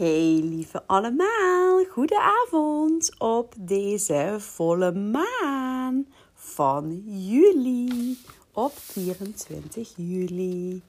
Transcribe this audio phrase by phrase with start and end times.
[0.00, 8.18] Hey lieve allemaal, goedenavond op deze volle maan van juli,
[8.52, 10.82] op 24 juli.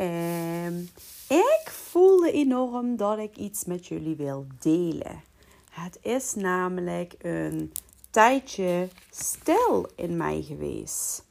[0.00, 0.88] Um,
[1.28, 5.22] ik voelde enorm dat ik iets met jullie wil delen.
[5.70, 7.72] Het is namelijk een
[8.10, 11.24] tijdje stil in mij geweest.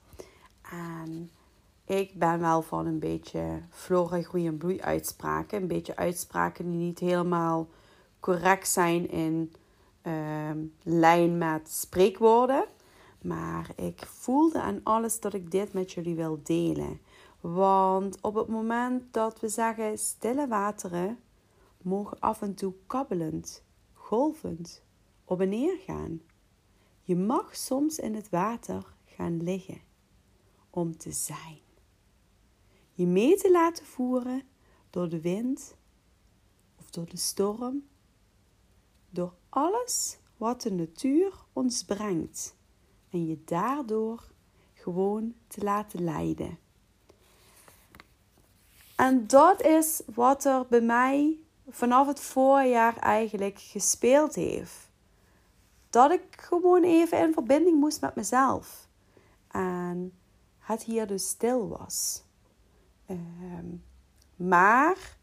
[0.72, 1.30] En
[2.00, 5.62] ik ben wel van een beetje flora, groei en bloei uitspraken.
[5.62, 7.68] Een beetje uitspraken die niet helemaal
[8.20, 9.54] correct zijn in
[10.02, 12.66] ehm, lijn met spreekwoorden.
[13.22, 17.00] Maar ik voelde aan alles dat ik dit met jullie wil delen.
[17.42, 21.20] Want op het moment dat we zeggen stille wateren,
[21.82, 23.64] mogen af en toe kabbelend,
[23.94, 24.84] golvend
[25.26, 26.22] op en neer gaan.
[27.02, 29.82] Je mag soms in het water gaan liggen
[30.70, 31.63] om te zijn
[32.94, 34.44] je mee te laten voeren
[34.90, 35.76] door de wind
[36.80, 37.88] of door de storm,
[39.10, 42.56] door alles wat de natuur ons brengt
[43.10, 44.32] en je daardoor
[44.74, 46.58] gewoon te laten leiden.
[48.96, 51.38] En dat is wat er bij mij
[51.70, 54.92] vanaf het voorjaar eigenlijk gespeeld heeft.
[55.90, 58.88] Dat ik gewoon even in verbinding moest met mezelf.
[59.48, 60.14] En
[60.60, 62.24] het hier dus stil was.
[63.06, 63.66] Ehm,
[64.36, 65.18] maar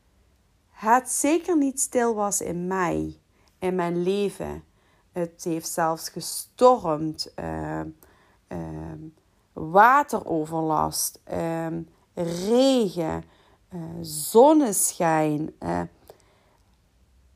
[0.70, 3.20] het zeker niet stil was in mij,
[3.58, 4.64] in mijn leven.
[5.12, 7.80] Het heeft zelfs gestormd, uh,
[8.48, 8.58] uh,
[9.52, 11.20] wateroverlast,
[12.14, 13.24] regen,
[13.74, 15.54] uh, zonneschijn.
[15.58, 15.80] Eh,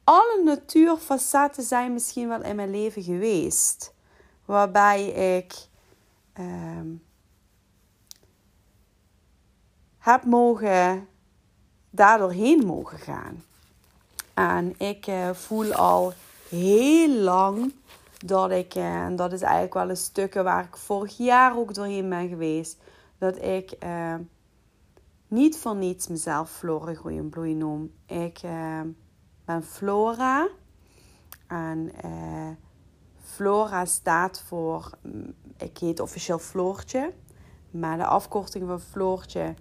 [0.04, 3.94] alle natuurfacetten zijn misschien wel in mijn leven geweest.
[4.44, 5.06] Waarbij
[5.38, 5.68] ik
[10.04, 11.08] heb mogen,
[11.90, 13.44] daardoor heen mogen gaan.
[14.34, 16.12] En ik uh, voel al
[16.48, 17.74] heel lang
[18.24, 21.74] dat ik, uh, en dat is eigenlijk wel een stukje waar ik vorig jaar ook
[21.74, 22.78] doorheen ben geweest,
[23.18, 24.14] dat ik uh,
[25.28, 27.92] niet voor niets mezelf Flora Groeien Bloei noem.
[28.06, 28.40] Ik
[29.44, 30.48] ben Flora
[31.46, 31.92] en
[33.22, 37.12] Flora staat voor, mm, ik heet officieel Floortje,
[37.70, 39.54] maar de afkorting van Floortje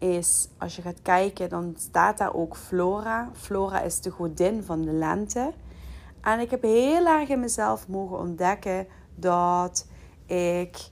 [0.00, 3.30] is, als je gaat kijken, dan staat daar ook Flora.
[3.32, 5.52] Flora is de godin van de lente.
[6.20, 9.86] En ik heb heel erg in mezelf mogen ontdekken dat
[10.26, 10.90] ik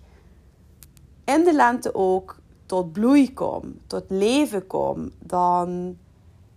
[1.24, 2.36] in de lente ook
[2.66, 5.10] tot bloei kom, tot leven kom.
[5.18, 5.98] Dan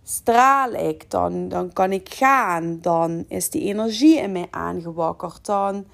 [0.02, 5.46] straal ik, dan, dan kan ik gaan, dan is die energie in mij aangewakkerd.
[5.46, 5.84] Dan,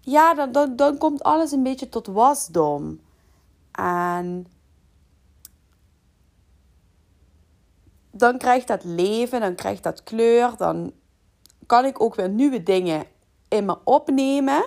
[0.00, 3.00] ja, dan, dan, dan komt alles een beetje tot wasdom.
[3.78, 4.46] En
[8.10, 10.92] dan krijgt dat leven, dan krijgt dat kleur, dan
[11.66, 13.04] kan ik ook weer nieuwe dingen
[13.48, 14.64] in me opnemen.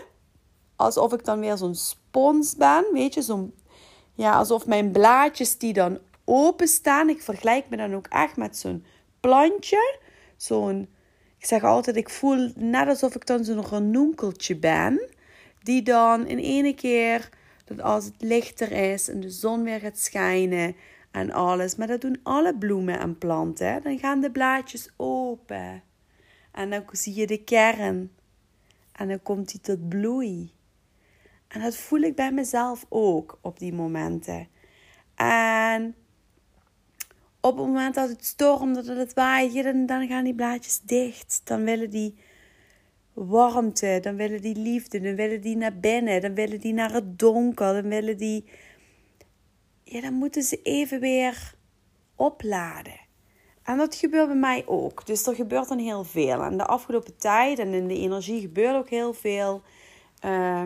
[0.75, 3.53] Alsof ik dan weer zo'n spons ben, weet je, zo'n,
[4.13, 7.09] ja, alsof mijn blaadjes die dan openstaan.
[7.09, 8.85] Ik vergelijk me dan ook echt met zo'n
[9.19, 9.99] plantje.
[10.37, 10.89] Zo'n,
[11.37, 15.09] ik zeg altijd, ik voel net alsof ik dan zo'n ranonkeltje ben.
[15.59, 17.29] Die dan in ene keer
[17.65, 20.75] dat als het lichter is en de zon weer gaat schijnen
[21.11, 21.75] en alles.
[21.75, 23.83] Maar dat doen alle bloemen en planten.
[23.83, 25.83] Dan gaan de blaadjes open.
[26.51, 28.11] En dan zie je de kern.
[28.91, 30.53] En dan komt die tot bloei.
[31.47, 34.47] En dat voel ik bij mezelf ook op die momenten.
[35.15, 35.95] En
[37.39, 41.41] op het moment dat het stormt, dat het waait, dan, dan gaan die blaadjes dicht.
[41.43, 42.17] Dan willen die
[43.27, 47.19] warmte, dan willen die liefde, dan willen die naar binnen, dan willen die naar het
[47.19, 48.49] donker, dan willen die,
[49.83, 51.53] ja, dan moeten ze even weer
[52.15, 52.99] opladen.
[53.63, 55.05] En dat gebeurt bij mij ook.
[55.05, 56.43] Dus er gebeurt dan heel veel.
[56.43, 59.61] En de afgelopen tijd en in de energie gebeurt ook heel veel.
[60.25, 60.63] Uh,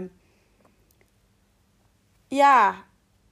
[2.28, 2.86] ja,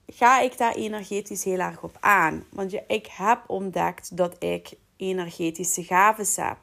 [0.08, 2.46] ga ik daar energetisch heel erg op aan.
[2.52, 6.58] Want ik heb ontdekt dat ik energetische gaven heb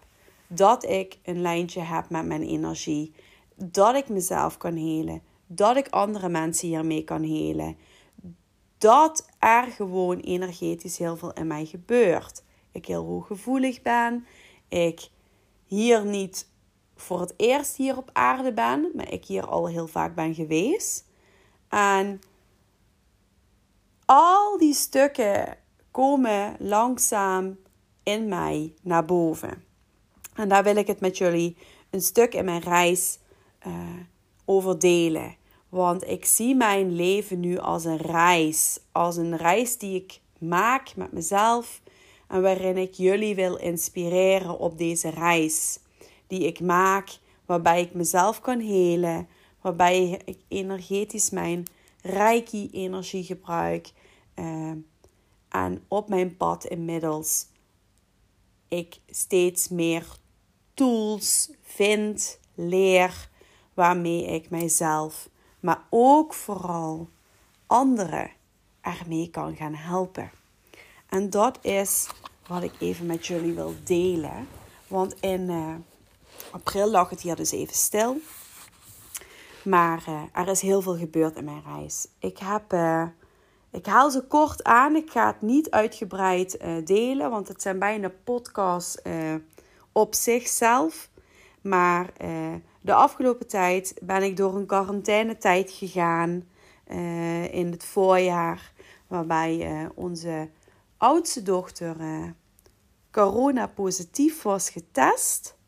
[0.52, 3.14] dat ik een lijntje heb met mijn energie.
[3.56, 5.22] Dat ik mezelf kan helen.
[5.46, 7.76] Dat ik andere mensen hiermee kan helen.
[8.78, 12.42] Dat er gewoon energetisch heel veel in mij gebeurt.
[12.72, 14.26] Ik heel hooggevoelig ben.
[14.68, 15.08] Ik
[15.64, 16.48] hier niet
[16.96, 21.08] voor het eerst hier op aarde ben, maar ik hier al heel vaak ben geweest.
[21.68, 22.20] En
[24.04, 25.56] al die stukken
[25.90, 27.58] komen langzaam
[28.02, 29.69] in mij naar boven.
[30.34, 31.56] En daar wil ik het met jullie
[31.90, 33.18] een stuk in mijn reis
[33.66, 33.74] uh,
[34.44, 35.36] over delen.
[35.68, 38.80] Want ik zie mijn leven nu als een reis.
[38.92, 41.80] Als een reis die ik maak met mezelf.
[42.28, 45.78] En waarin ik jullie wil inspireren op deze reis
[46.26, 49.28] die ik maak, waarbij ik mezelf kan helen,
[49.60, 51.64] waarbij ik energetisch mijn
[52.02, 53.92] Reiki-energie gebruik.
[54.34, 54.72] Uh,
[55.48, 57.46] en op mijn pad inmiddels
[58.68, 60.06] ik steeds meer
[60.74, 63.28] tools vind, leer,
[63.74, 65.28] waarmee ik mijzelf,
[65.60, 67.08] maar ook vooral
[67.66, 68.30] anderen
[68.80, 70.30] ermee kan gaan helpen.
[71.08, 72.08] En dat is
[72.46, 74.48] wat ik even met jullie wil delen.
[74.88, 75.74] Want in uh,
[76.50, 78.16] april lag het hier dus even stil.
[79.64, 82.08] Maar uh, er is heel veel gebeurd in mijn reis.
[82.18, 82.72] Ik heb.
[82.72, 83.06] Uh,
[83.70, 84.96] ik haal ze kort aan.
[84.96, 89.02] Ik ga het niet uitgebreid delen, want het zijn bijna podcasts
[89.92, 91.10] op zichzelf.
[91.60, 92.12] Maar
[92.80, 96.44] de afgelopen tijd ben ik door een quarantainetijd gegaan
[96.88, 98.72] uh, in het voorjaar,
[99.06, 100.50] waarbij uh, onze
[100.96, 101.96] oudste dochter
[103.10, 105.58] corona positief was getest.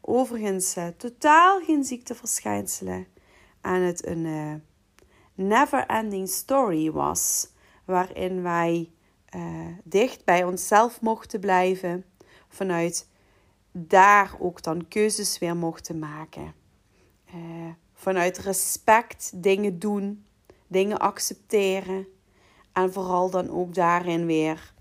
[0.00, 3.06] overigens totaal geen ziekteverschijnselen
[3.60, 4.62] en het een
[5.34, 7.48] never ending story was,
[7.84, 8.90] waarin wij
[9.84, 12.04] dicht bij onszelf mochten blijven
[12.56, 13.08] vanuit
[13.72, 16.54] daar ook dan keuzes weer mochten maken.
[17.34, 20.24] Uh, vanuit respect dingen doen,
[20.66, 22.06] dingen accepteren.
[22.72, 24.72] En vooral dan ook daarin weer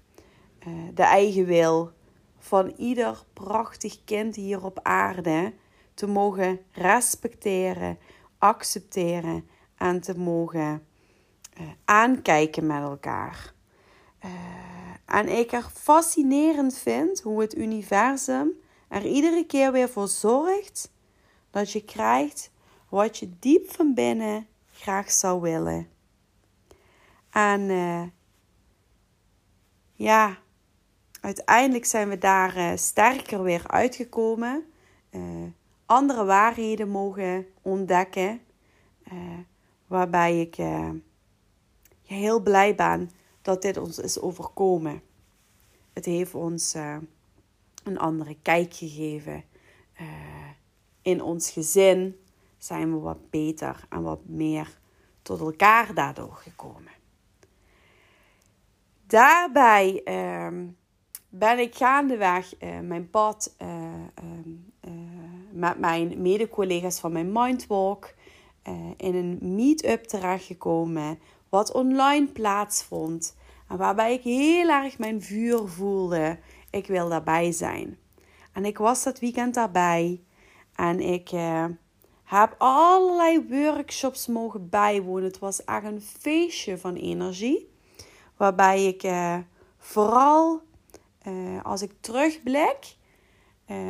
[0.67, 1.91] uh, de eigen wil
[2.37, 5.53] van ieder prachtig kind hier op aarde
[5.93, 7.97] te mogen respecteren,
[8.37, 10.87] accepteren en te mogen
[11.59, 13.53] uh, aankijken met elkaar.
[15.05, 18.51] En ik er fascinerend vind hoe het universum
[18.87, 20.91] er iedere keer weer voor zorgt
[21.51, 22.51] dat je krijgt
[22.89, 25.87] wat je diep van binnen graag zou willen.
[27.29, 28.03] En uh,
[29.93, 30.37] ja,
[31.21, 34.65] uiteindelijk zijn we daar uh, sterker weer uitgekomen.
[35.11, 35.21] Uh,
[35.85, 38.41] andere waarheden mogen ontdekken.
[39.87, 40.55] waarbij ik
[42.05, 43.09] heel blij ben
[43.45, 45.01] dat dit ons is overkomen.
[45.93, 46.73] Het heeft ons
[47.83, 49.43] een andere kijk gegeven.
[50.01, 50.07] Uh,
[51.01, 52.19] in ons gezin
[52.57, 54.77] zijn we wat beter en wat meer
[55.21, 56.91] tot elkaar daardoor gekomen.
[59.07, 60.47] Daarbij uh,
[61.29, 63.67] ben ik gaandeweg uh, mijn pad uh,
[65.51, 68.13] met mijn mede-collega's van mijn Mindwalk
[68.97, 71.19] in een meet-up terechtgekomen,
[71.55, 73.35] wat online plaatsvond.
[73.67, 77.97] En waarbij ik heel erg mijn vuur voelde ik wil daarbij zijn.
[78.53, 80.23] En ik was dat weekend daarbij.
[80.75, 81.65] En ik uh,
[82.23, 85.23] heb allerlei workshops mogen bijwonen.
[85.23, 87.71] Het was echt een feestje van energie.
[88.37, 89.37] Waarbij ik uh,
[89.77, 90.61] vooral,
[91.27, 92.95] uh, als ik terugblik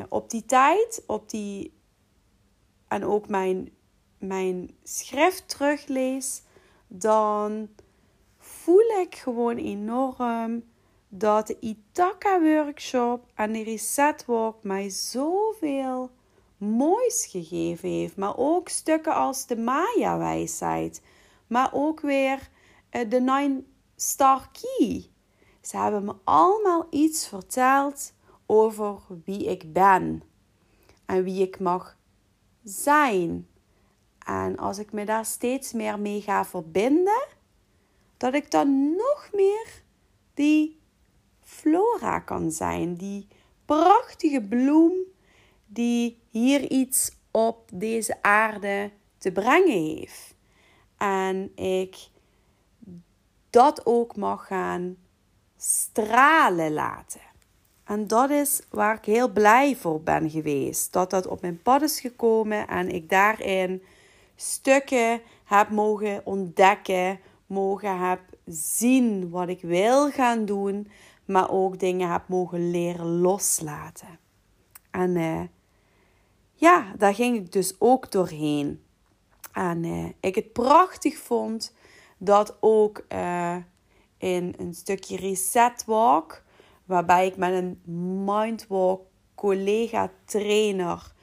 [0.09, 1.73] op die tijd, op die,
[2.88, 3.69] en ook mijn,
[4.17, 6.44] mijn schrift teruglees,
[7.00, 7.69] dan
[8.38, 10.63] voel ik gewoon enorm
[11.09, 11.75] dat de
[12.42, 16.12] workshop en de Reset Walk mij zoveel
[16.57, 18.15] moois gegeven heeft.
[18.15, 21.01] Maar ook stukken als de Maya wijsheid.
[21.47, 22.50] Maar ook weer
[22.92, 23.63] uh, de Nine
[23.95, 25.09] Star Key.
[25.62, 28.13] Ze hebben me allemaal iets verteld
[28.46, 30.24] over wie ik ben.
[31.05, 31.98] En wie ik mag
[32.63, 33.48] zijn.
[34.25, 37.27] En als ik me daar steeds meer mee ga verbinden,
[38.17, 39.84] dat ik dan nog meer
[40.34, 40.79] die
[41.44, 42.96] flora kan zijn.
[42.96, 43.27] Die
[43.65, 44.94] prachtige bloem
[45.65, 50.36] die hier iets op deze aarde te brengen heeft.
[50.98, 52.10] En ik
[53.50, 54.98] dat ook mag gaan
[55.58, 57.22] stralen laten.
[57.84, 60.94] En dat is waar ik heel blij voor ben geweest.
[60.94, 63.84] Dat dat op mijn pad is gekomen en ik daarin
[64.36, 70.88] stukken heb mogen ontdekken, mogen heb zien wat ik wil gaan doen
[71.25, 74.20] maar ook dingen heb mogen leren loslaten.
[74.92, 75.42] En uh,
[76.54, 78.84] ja, daar ging ik dus ook doorheen.
[79.54, 81.75] En uh, ik het prachtig vond
[82.18, 83.56] dat ook uh,
[84.18, 86.44] in een stukje reset walk,
[86.86, 87.82] waarbij ik met een
[88.25, 89.01] mindwalk
[89.36, 91.13] collega trainer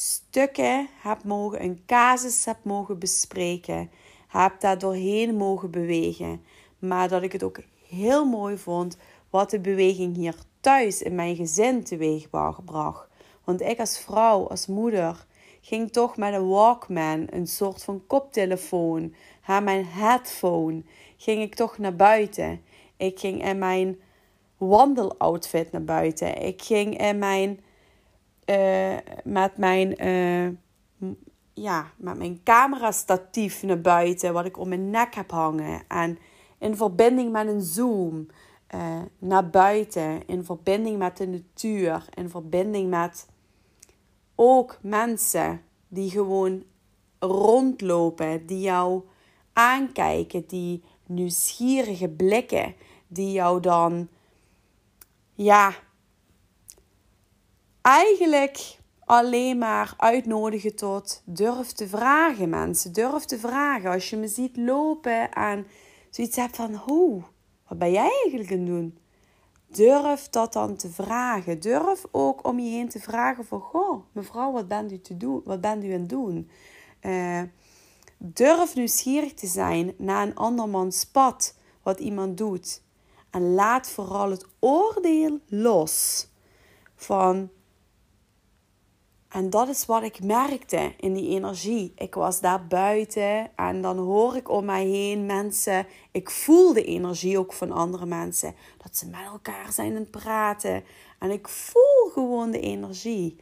[0.00, 3.90] stukken heb mogen, een casus heb mogen bespreken,
[4.28, 6.42] heb daar doorheen mogen bewegen.
[6.78, 8.96] Maar dat ik het ook heel mooi vond
[9.30, 13.08] wat de beweging hier thuis in mijn gezin teweegbracht.
[13.44, 15.26] Want ik als vrouw, als moeder,
[15.60, 20.82] ging toch met een Walkman, een soort van koptelefoon, haar mijn headphone,
[21.16, 22.62] ging ik toch naar buiten.
[22.96, 24.00] Ik ging in mijn
[24.56, 26.42] wandeloutfit naar buiten.
[26.42, 27.60] Ik ging in mijn,
[28.50, 30.48] uh, met mijn, uh,
[31.54, 35.82] ja, met mijn camera-statief naar buiten, wat ik om mijn nek heb hangen.
[35.88, 36.18] En
[36.58, 38.26] in verbinding met een Zoom
[38.74, 43.28] uh, naar buiten, in verbinding met de natuur, in verbinding met
[44.34, 46.62] ook mensen die gewoon
[47.18, 49.02] rondlopen, die jou
[49.52, 52.74] aankijken, die nieuwsgierige blikken,
[53.06, 54.08] die jou dan,
[55.34, 55.74] ja,
[57.82, 62.92] eigenlijk alleen maar uitnodigen tot durf te vragen, mensen.
[62.92, 63.90] Durf te vragen.
[63.90, 65.66] Als je me ziet lopen en
[66.10, 67.22] zoiets hebt van, hoe,
[67.68, 68.98] wat ben jij eigenlijk aan het doen?
[69.66, 71.60] Durf dat dan te vragen.
[71.60, 75.42] Durf ook om je heen te vragen van, goh, mevrouw, wat bent u, te doen?
[75.44, 76.50] Wat bent u aan het doen?
[77.02, 77.42] Uh,
[78.18, 82.82] durf nieuwsgierig te zijn naar een andermans pad, wat iemand doet.
[83.30, 86.28] En laat vooral het oordeel los
[86.94, 87.50] van.
[89.30, 91.92] En dat is wat ik merkte in die energie.
[91.96, 95.86] Ik was daar buiten en dan hoor ik om mij heen mensen.
[96.10, 98.54] Ik voel de energie ook van andere mensen.
[98.82, 100.84] Dat ze met elkaar zijn aan het praten.
[101.18, 103.36] En ik voel gewoon de energie.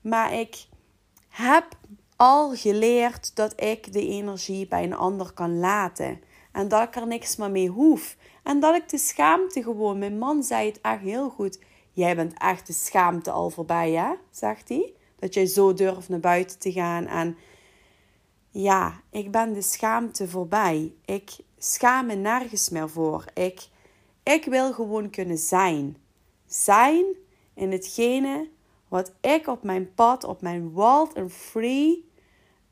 [0.00, 0.66] Maar ik
[1.28, 1.66] heb
[2.16, 6.20] al geleerd dat ik de energie bij een ander kan laten.
[6.52, 8.16] En dat ik er niks meer mee hoef.
[8.42, 9.98] En dat ik de schaamte gewoon.
[9.98, 11.60] Mijn man zei het echt heel goed.
[11.92, 14.12] Jij bent echt de schaamte al voorbij, hè?
[14.30, 14.92] Zegt hij.
[15.22, 17.06] Dat jij zo durft naar buiten te gaan.
[17.06, 17.36] En
[18.50, 20.92] ja, ik ben de schaamte voorbij.
[21.04, 23.24] Ik schaam me nergens meer voor.
[23.34, 23.68] Ik,
[24.22, 25.96] ik wil gewoon kunnen zijn.
[26.46, 27.04] Zijn
[27.54, 28.48] in hetgene
[28.88, 32.10] wat ik op mijn pad, op mijn wild and free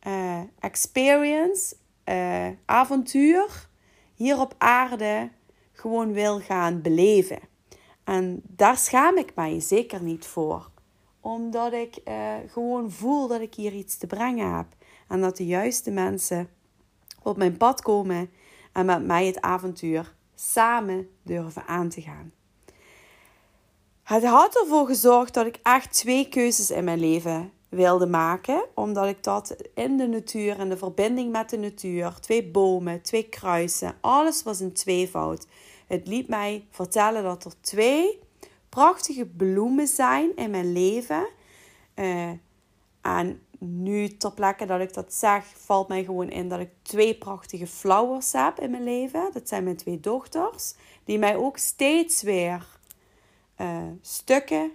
[0.06, 3.68] uh, experience, uh, avontuur
[4.14, 5.30] hier op aarde
[5.72, 7.38] gewoon wil gaan beleven.
[8.04, 10.69] En daar schaam ik mij zeker niet voor.
[11.20, 14.66] Omdat ik uh, gewoon voel dat ik hier iets te brengen heb.
[15.08, 16.48] En dat de juiste mensen
[17.22, 18.30] op mijn pad komen
[18.72, 22.32] en met mij het avontuur samen durven aan te gaan.
[24.02, 28.64] Het had ervoor gezorgd dat ik echt twee keuzes in mijn leven wilde maken.
[28.74, 33.28] Omdat ik dat in de natuur en de verbinding met de natuur, twee bomen, twee
[33.28, 35.46] kruisen, alles was een tweevoud.
[35.86, 38.20] Het liet mij vertellen dat er twee
[38.70, 41.28] prachtige bloemen zijn in mijn leven.
[41.94, 42.30] Uh,
[43.00, 47.14] en nu ter plekke dat ik dat zeg, valt mij gewoon in dat ik twee
[47.14, 49.30] prachtige flowers heb in mijn leven.
[49.32, 50.74] Dat zijn mijn twee dochters,
[51.04, 52.66] die mij ook steeds weer
[53.60, 54.70] uh, stukken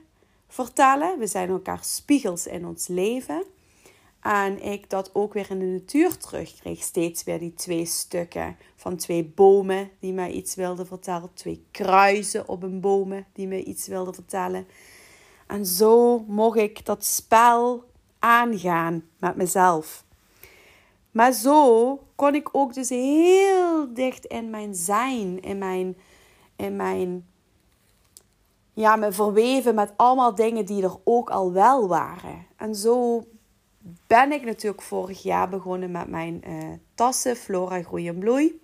[0.47, 1.19] vertellen.
[1.19, 3.43] We zijn elkaar spiegels in ons leven.
[4.25, 6.81] En ik dat ook weer in de natuur terugkreeg.
[6.81, 11.33] Steeds weer die twee stukken van twee bomen die mij iets wilden vertellen.
[11.33, 14.67] Twee kruisen op een bomen die mij iets wilden vertellen.
[15.47, 17.83] En zo mocht ik dat spel
[18.19, 20.03] aangaan met mezelf.
[21.11, 25.97] Maar zo kon ik ook dus heel dicht in mijn zijn, in mijn,
[26.55, 27.27] in mijn
[28.73, 32.45] ja, me verweven met allemaal dingen die er ook al wel waren.
[32.55, 33.23] En zo
[34.07, 38.61] ben ik natuurlijk vorig jaar begonnen met mijn uh, tassen Flora Groei en Bloei.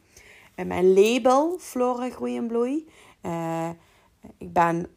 [0.55, 2.87] En mijn label Flora Groei en Bloei.
[3.21, 3.69] Uh,
[4.37, 4.87] ik ben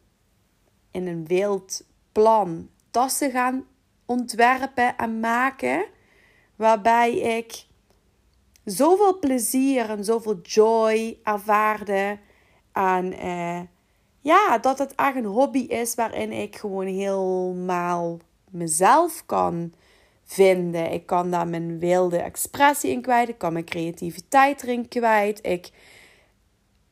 [0.91, 3.65] in een wild plan tassen gaan
[4.05, 5.85] ontwerpen en maken.
[6.55, 7.65] Waarbij ik
[8.63, 12.17] zoveel plezier en zoveel joy ervaarde.
[12.71, 13.59] En uh,
[14.21, 19.73] ja, dat het echt een hobby is waarin ik gewoon helemaal mezelf kan
[20.25, 20.91] vinden.
[20.91, 23.29] Ik kan daar mijn wilde expressie in kwijt.
[23.29, 25.39] Ik kan mijn creativiteit erin kwijt.
[25.45, 25.71] Ik,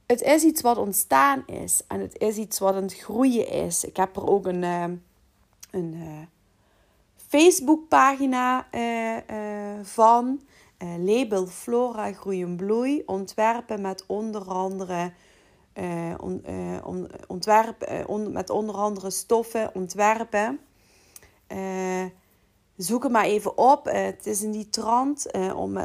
[0.06, 1.84] het is iets wat ontstaan is.
[1.88, 3.84] En het is iets wat aan het groeien is.
[3.84, 4.84] Ik heb er ook een, uh,
[5.72, 6.22] een uh,
[7.28, 9.18] Facebookpagina uh,
[9.84, 10.42] van.
[10.98, 13.04] label Flora Groei Bloei.
[13.06, 15.12] Ontwerpen met onder andere
[15.74, 16.44] uh, on,
[16.84, 20.60] on, ontwerp, on, met onder andere stoffen ontwerpen.
[22.78, 23.86] Zoek het maar even op.
[23.86, 25.78] het is in die trant om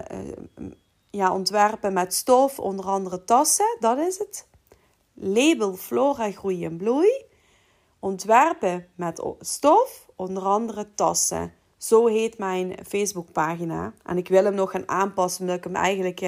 [1.11, 3.77] ja, ontwerpen met stof, onder andere tassen.
[3.81, 4.47] Dat is het.
[5.15, 7.27] Label Flora Groei en Bloei.
[7.99, 11.53] Ontwerpen met stof, onder andere tassen.
[11.77, 13.93] Zo heet mijn Facebookpagina.
[14.05, 16.21] En ik wil hem nog gaan aanpassen omdat ik hem eigenlijk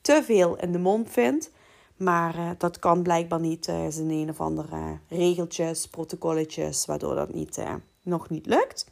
[0.00, 1.50] te veel in de mond vind.
[1.96, 3.66] Maar dat kan blijkbaar niet.
[3.66, 7.62] Er zijn een of andere regeltjes, protocolletjes, waardoor dat niet,
[8.02, 8.86] nog niet lukt.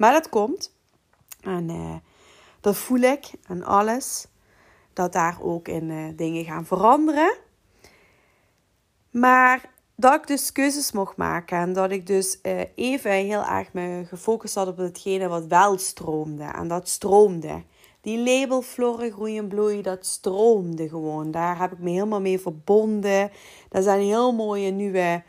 [0.00, 0.74] Maar dat komt.
[1.40, 2.02] En
[2.60, 4.26] dat voel ik en alles.
[4.92, 7.36] Dat daar ook in dingen gaan veranderen.
[9.10, 13.72] Maar dat ik dus keuzes mocht maken en dat ik dus uh, even heel erg
[13.72, 16.44] me gefocust had op hetgene wat wel stroomde.
[16.44, 17.62] En dat stroomde.
[18.00, 21.30] Die label Floren Bloei, dat stroomde gewoon.
[21.30, 23.30] Daar heb ik me helemaal mee verbonden.
[23.70, 25.22] Er zijn heel mooie nieuwe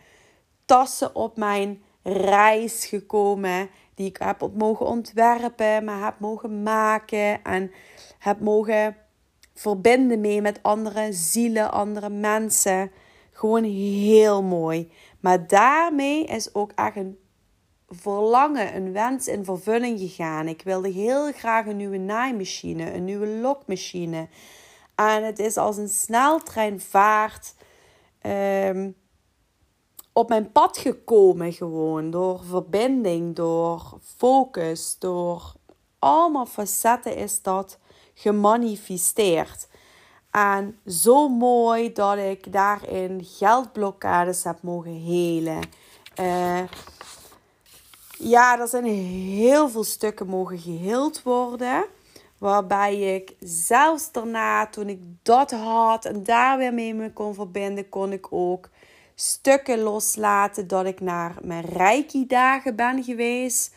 [0.66, 3.70] tassen op mijn reis gekomen.
[4.02, 7.44] Die ik heb mogen ontwerpen, maar heb mogen maken.
[7.44, 7.72] En
[8.20, 8.96] heb mogen
[9.54, 12.92] verbinden mee met andere zielen, andere mensen.
[13.32, 14.92] Gewoon heel mooi.
[15.20, 17.18] Maar daarmee is ook echt een
[17.88, 20.48] verlangen, een wens in vervulling gegaan.
[20.48, 24.28] Ik wilde heel graag een nieuwe naaimachine, een nieuwe lokmachine.
[24.96, 27.56] En het is als een sneltrein vaart
[28.22, 28.96] um,
[30.14, 32.12] op mijn pad gekomen gewoon.
[32.12, 35.54] Door verbinding, door focus, door
[36.00, 37.78] allemaal facetten is dat
[38.14, 39.68] gemanifesteerd.
[40.32, 45.60] En zo mooi dat ik daarin geldblokkades heb mogen helen.
[46.20, 46.62] Uh,
[48.18, 51.86] ja, er zijn heel veel stukken mogen geheeld worden.
[52.38, 57.90] Waarbij ik zelfs daarna, toen ik dat had en daar weer mee me kon verbinden,
[57.90, 58.70] kon ik ook
[59.22, 63.76] stukken loslaten dat ik naar mijn Reiki-dagen ben geweest.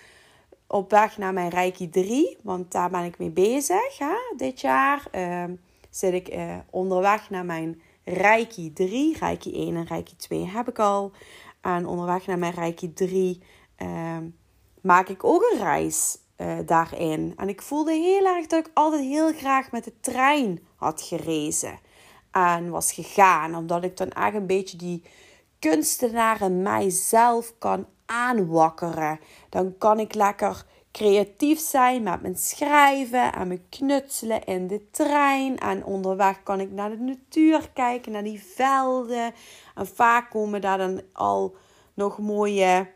[0.66, 5.06] Op weg naar mijn Reiki 3, want daar ben ik mee bezig hè, dit jaar.
[5.12, 5.44] Uh,
[5.90, 9.18] zit ik uh, onderweg naar mijn Reiki 3.
[9.18, 11.12] Reiki 1 en Reiki 2 heb ik al.
[11.60, 13.42] En onderweg naar mijn Reiki 3
[13.78, 14.16] uh,
[14.80, 17.32] maak ik ook een reis uh, daarin.
[17.36, 21.78] En ik voelde heel erg dat ik altijd heel graag met de trein had gerezen.
[22.30, 25.02] En was gegaan, omdat ik dan echt een beetje die
[25.70, 29.20] kunstenaar in mijzelf kan aanwakkeren.
[29.48, 35.58] Dan kan ik lekker creatief zijn met mijn schrijven en mijn knutselen in de trein.
[35.58, 39.32] En onderweg kan ik naar de natuur kijken, naar die velden.
[39.74, 41.56] En vaak komen daar dan al
[41.94, 42.86] nog mooie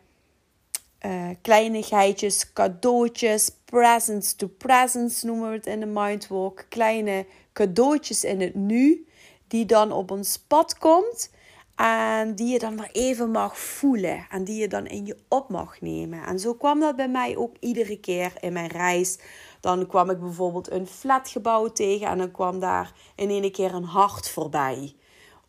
[1.06, 6.64] uh, kleinigheidjes, cadeautjes, presents to presents noemen we het in de Mindwalk.
[6.68, 9.06] Kleine cadeautjes in het nu,
[9.46, 11.30] die dan op ons pad komt.
[11.78, 14.26] En die je dan maar even mag voelen.
[14.30, 16.24] En die je dan in je op mag nemen.
[16.24, 19.18] En zo kwam dat bij mij ook iedere keer in mijn reis.
[19.60, 22.06] Dan kwam ik bijvoorbeeld een flatgebouw tegen.
[22.06, 24.94] En dan kwam daar in ene keer een hart voorbij.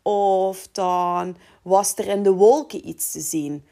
[0.02, 3.64] Of dan was er in de wolken iets te zien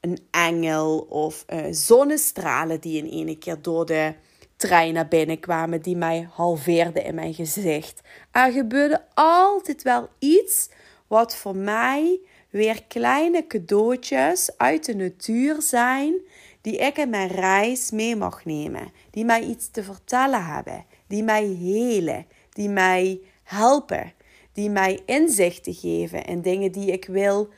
[0.00, 4.14] een engel of uh, zonnestralen die in ene keer door de
[4.56, 8.00] trein naar binnen kwamen, die mij halveerden in mijn gezicht.
[8.30, 10.68] Er gebeurde altijd wel iets
[11.06, 16.14] wat voor mij weer kleine cadeautjes uit de natuur zijn,
[16.60, 21.22] die ik in mijn reis mee mag nemen, die mij iets te vertellen hebben, die
[21.22, 24.12] mij helen, die mij helpen,
[24.52, 27.48] die mij inzichten geven in dingen die ik wil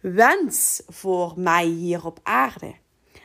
[0.00, 2.74] wens voor mij hier op aarde.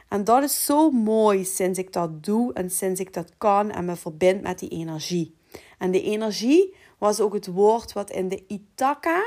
[0.08, 3.86] En dat is zo mooi sinds ik dat doe en sinds ik dat kan en
[3.86, 5.36] me verbind met die energie.
[5.78, 9.24] En de energie was ook het woord wat in de Itaka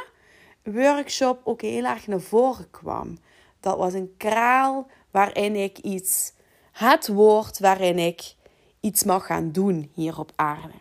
[0.72, 3.18] workshop ook heel erg naar voren kwam.
[3.60, 6.32] Dat was een kraal waarin ik iets,
[6.72, 8.34] het woord waarin ik
[8.80, 10.78] iets mag gaan doen hier op aarde.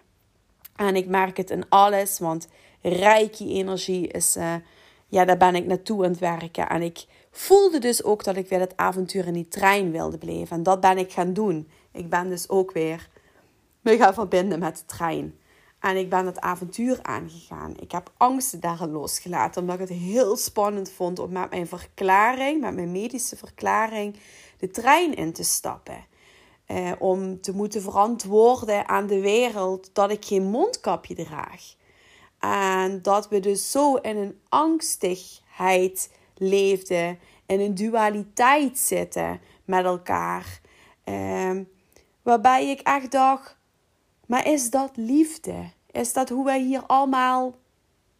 [0.75, 2.47] En ik merk het in alles, want
[2.81, 4.53] rijke energie is uh,
[5.07, 6.69] ja, daar ben ik naartoe aan het werken.
[6.69, 10.57] En ik voelde dus ook dat ik weer het avontuur in die trein wilde blijven.
[10.57, 11.69] En dat ben ik gaan doen.
[11.91, 13.09] Ik ben dus ook weer
[13.81, 15.38] me gaan verbinden met de trein.
[15.79, 17.73] En ik ben het avontuur aangegaan.
[17.79, 22.61] Ik heb angsten daar losgelaten, omdat ik het heel spannend vond om met mijn verklaring,
[22.61, 24.15] met mijn medische verklaring,
[24.57, 26.05] de trein in te stappen.
[26.65, 31.75] Eh, om te moeten verantwoorden aan de wereld dat ik geen mondkapje draag.
[32.39, 40.61] En dat we dus zo in een angstigheid leefden, in een dualiteit zitten met elkaar.
[41.03, 41.63] Ehm,
[42.21, 43.58] waarbij ik echt dacht,
[44.29, 45.71] maar is dat liefde?
[45.91, 47.55] Is dat hoe wij hier allemaal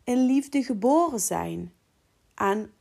[0.04, 1.74] in liefde geboren zijn?
[2.36, 2.74] En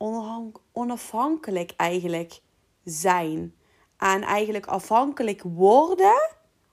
[0.73, 2.41] onafhankelijk eigenlijk
[2.85, 3.55] zijn.
[3.97, 6.31] En eigenlijk afhankelijk worden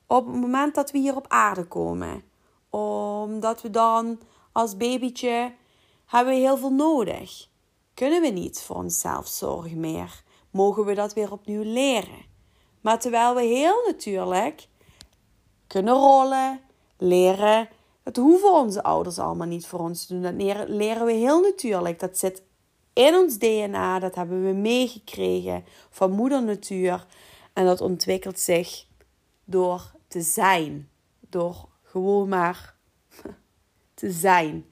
[0.07, 2.23] op het moment dat we hier op aarde komen.
[2.69, 4.19] Omdat we dan
[4.51, 5.53] als babytje
[6.05, 7.47] hebben we heel veel nodig.
[7.93, 10.23] Kunnen we niet voor onszelf zorgen meer?
[10.51, 12.25] Mogen we dat weer opnieuw leren?
[12.81, 14.67] Maar terwijl we heel natuurlijk
[15.67, 16.59] kunnen rollen,
[16.97, 17.69] leren,
[18.03, 20.21] dat hoeven onze ouders allemaal niet voor ons te doen.
[20.21, 21.99] Dat leren we heel natuurlijk.
[21.99, 22.43] Dat zit
[22.93, 27.05] in ons DNA, dat hebben we meegekregen van moeder natuur.
[27.53, 28.85] En dat ontwikkelt zich
[29.45, 30.89] door te zijn.
[31.29, 32.75] Door gewoon maar
[33.93, 34.65] te zijn.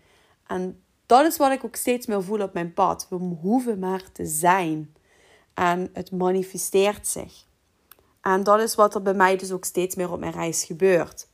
[0.47, 3.07] En dat is wat ik ook steeds meer voel op mijn pad.
[3.09, 4.95] We hoeven maar te zijn.
[5.53, 7.45] En het manifesteert zich.
[8.23, 11.27] En dat is wat er bij mij dus ook steeds meer op mijn reis gebeurt.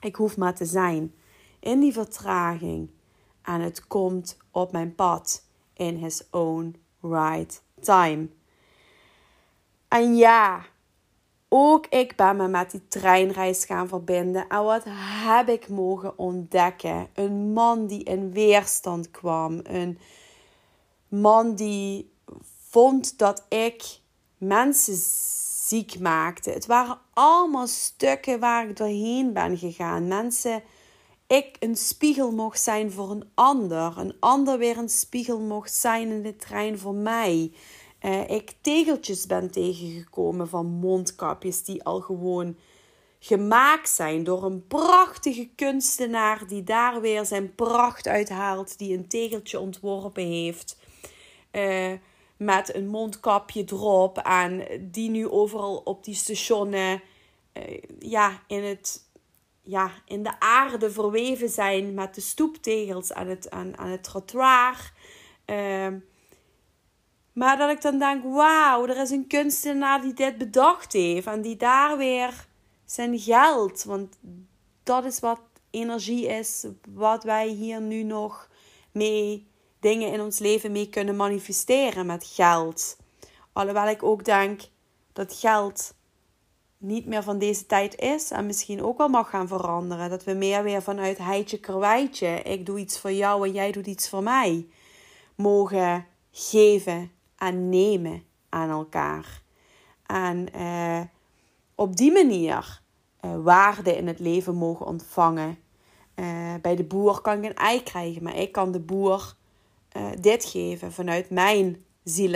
[0.00, 1.14] Ik hoef maar te zijn.
[1.60, 2.90] In die vertraging.
[3.42, 5.44] En het komt op mijn pad.
[5.74, 8.28] In his own right time.
[9.88, 10.64] En ja,
[11.48, 14.48] ook ik ben me met die treinreis gaan verbinden.
[14.48, 14.82] En wat
[15.24, 17.08] heb ik mogen ontdekken?
[17.14, 19.60] Een man die in weerstand kwam.
[19.62, 19.98] Een
[21.08, 22.12] man die
[22.68, 24.00] vond dat ik
[24.38, 24.96] mensen
[25.70, 26.50] ziek maakte.
[26.50, 30.08] Het waren allemaal stukken waar ik doorheen ben gegaan.
[30.08, 30.62] Mensen,
[31.26, 33.98] ik een spiegel mocht zijn voor een ander.
[33.98, 37.52] Een ander weer een spiegel mocht zijn in de trein voor mij.
[38.00, 42.56] Uh, ik tegeltjes ben tegengekomen van mondkapjes die al gewoon
[43.18, 49.60] gemaakt zijn door een prachtige kunstenaar die daar weer zijn pracht uithaalt, die een tegeltje
[49.60, 50.78] ontworpen heeft.
[51.52, 51.92] Uh,
[52.40, 57.02] met een mondkapje erop en die nu overal op die stationen
[57.52, 59.10] uh, ja, in, het,
[59.62, 64.92] ja, in de aarde verweven zijn met de stoeptegels aan het, aan, aan het trottoir.
[65.46, 65.86] Uh,
[67.32, 71.26] maar dat ik dan denk, wauw, er is een kunstenaar die dit bedacht heeft.
[71.26, 72.46] En die daar weer
[72.84, 74.18] zijn geld, want
[74.82, 78.50] dat is wat energie is, wat wij hier nu nog
[78.92, 79.49] mee
[79.80, 82.96] dingen in ons leven mee kunnen manifesteren met geld.
[83.52, 84.60] Alhoewel ik ook denk
[85.12, 85.94] dat geld
[86.78, 90.10] niet meer van deze tijd is en misschien ook wel mag gaan veranderen.
[90.10, 93.86] Dat we meer weer vanuit heitje karweitje, ik doe iets voor jou en jij doet
[93.86, 94.66] iets voor mij,
[95.34, 99.42] mogen geven en nemen aan elkaar.
[100.06, 101.00] En uh,
[101.74, 102.80] op die manier
[103.20, 105.58] uh, waarde in het leven mogen ontvangen.
[106.14, 109.34] Uh, bij de boer kan ik een ei krijgen, maar ik kan de boer
[110.20, 112.32] dit geven vanuit mijn ziel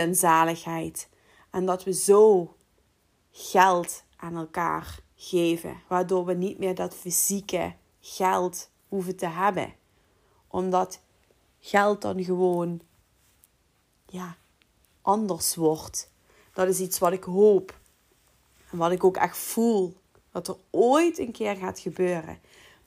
[1.51, 2.55] en dat we zo
[3.31, 9.73] geld aan elkaar geven, waardoor we niet meer dat fysieke geld hoeven te hebben.
[10.47, 10.99] Omdat
[11.59, 12.81] geld dan gewoon
[14.05, 14.35] ja,
[15.01, 16.11] anders wordt.
[16.53, 17.79] Dat is iets wat ik hoop.
[18.71, 19.93] En wat ik ook echt voel.
[20.31, 22.39] Dat er ooit een keer gaat gebeuren.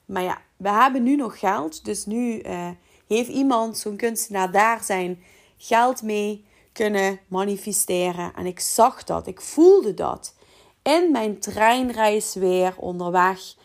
[0.05, 1.85] Maar ja, we hebben nu nog geld.
[1.85, 2.69] Dus nu uh,
[3.15, 5.23] heeft iemand, zo'n kunstenaar, daar zijn
[5.57, 8.33] geld mee kunnen manifesteren.
[8.35, 9.27] En ik zag dat.
[9.27, 10.35] Ik voelde dat.
[10.81, 13.55] In mijn treinreis weer onderweg.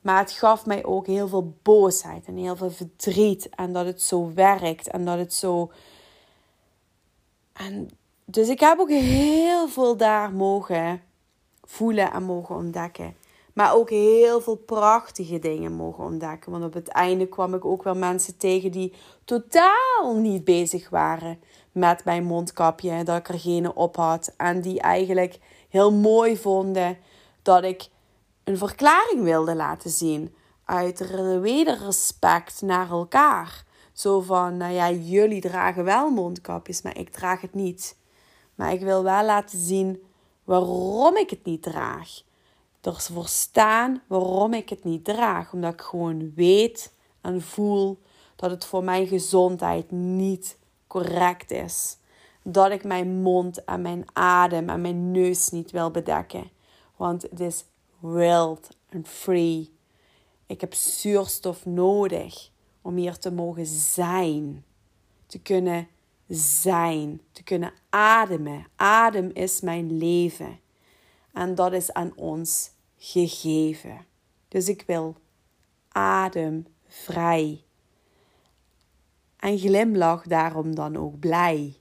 [0.00, 3.48] Maar het gaf mij ook heel veel boosheid en heel veel verdriet.
[3.48, 5.70] En dat het zo werkt en dat het zo.
[7.52, 7.90] En
[8.24, 11.02] dus ik heb ook heel veel daar mogen
[11.62, 13.16] voelen en mogen ontdekken.
[13.52, 16.52] Maar ook heel veel prachtige dingen mogen ontdekken.
[16.52, 21.40] Want op het einde kwam ik ook wel mensen tegen die totaal niet bezig waren
[21.72, 23.04] met mijn mondkapje.
[23.04, 24.34] Dat ik er geen op had.
[24.36, 25.38] En die eigenlijk
[25.68, 26.98] heel mooi vonden
[27.42, 27.88] dat ik
[28.44, 30.34] een verklaring wilde laten zien.
[30.64, 31.10] Uit
[31.40, 33.64] wederrespect naar elkaar.
[33.92, 37.96] Zo van, nou ja, jullie dragen wel mondkapjes, maar ik draag het niet.
[38.54, 40.02] Maar ik wil wel laten zien
[40.44, 42.22] waarom ik het niet draag.
[42.82, 45.52] Ervoor staan waarom ik het niet draag.
[45.52, 47.98] Omdat ik gewoon weet en voel
[48.36, 51.96] dat het voor mijn gezondheid niet correct is.
[52.42, 56.50] Dat ik mijn mond en mijn adem en mijn neus niet wil bedekken.
[56.96, 57.64] Want het is
[57.98, 59.72] wild en free.
[60.46, 64.64] Ik heb zuurstof nodig om hier te mogen zijn.
[65.26, 65.88] Te kunnen
[66.28, 68.66] zijn, te kunnen ademen.
[68.76, 70.60] Adem is mijn leven.
[71.32, 74.06] En dat is aan ons gegeven.
[74.48, 75.16] Dus ik wil
[75.88, 77.64] ademvrij.
[79.36, 81.76] En glimlach daarom dan ook blij.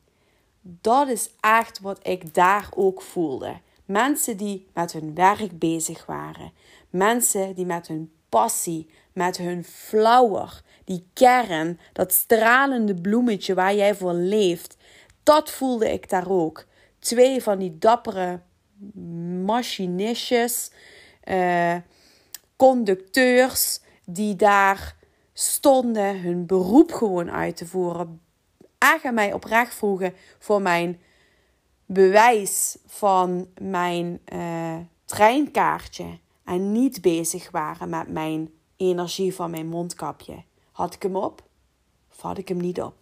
[0.61, 3.59] Dat is echt wat ik daar ook voelde.
[3.85, 6.51] Mensen die met hun werk bezig waren.
[6.89, 13.95] Mensen die met hun passie, met hun flower, die kern, dat stralende bloemetje waar jij
[13.95, 14.77] voor leeft,
[15.23, 16.65] dat voelde ik daar ook.
[16.99, 18.39] Twee van die dappere
[19.46, 20.72] machinistjes,
[21.24, 21.76] uh,
[22.56, 24.96] conducteurs, die daar
[25.34, 28.22] stonden hun beroep gewoon uit te voeren.
[28.78, 31.02] Echt mij oprecht vroegen voor mijn
[31.86, 36.20] bewijs van mijn uh, treinkaartje.
[36.44, 40.44] En niet bezig waren met mijn energie van mijn mondkapje.
[40.72, 41.44] Had ik hem op
[42.12, 42.96] of had ik hem niet op?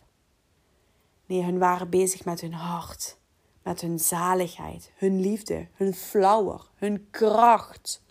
[1.26, 3.18] Nee, hun waren bezig met hun hart,
[3.64, 8.02] met hun zaligheid, hun liefde, hun flower, hun kracht.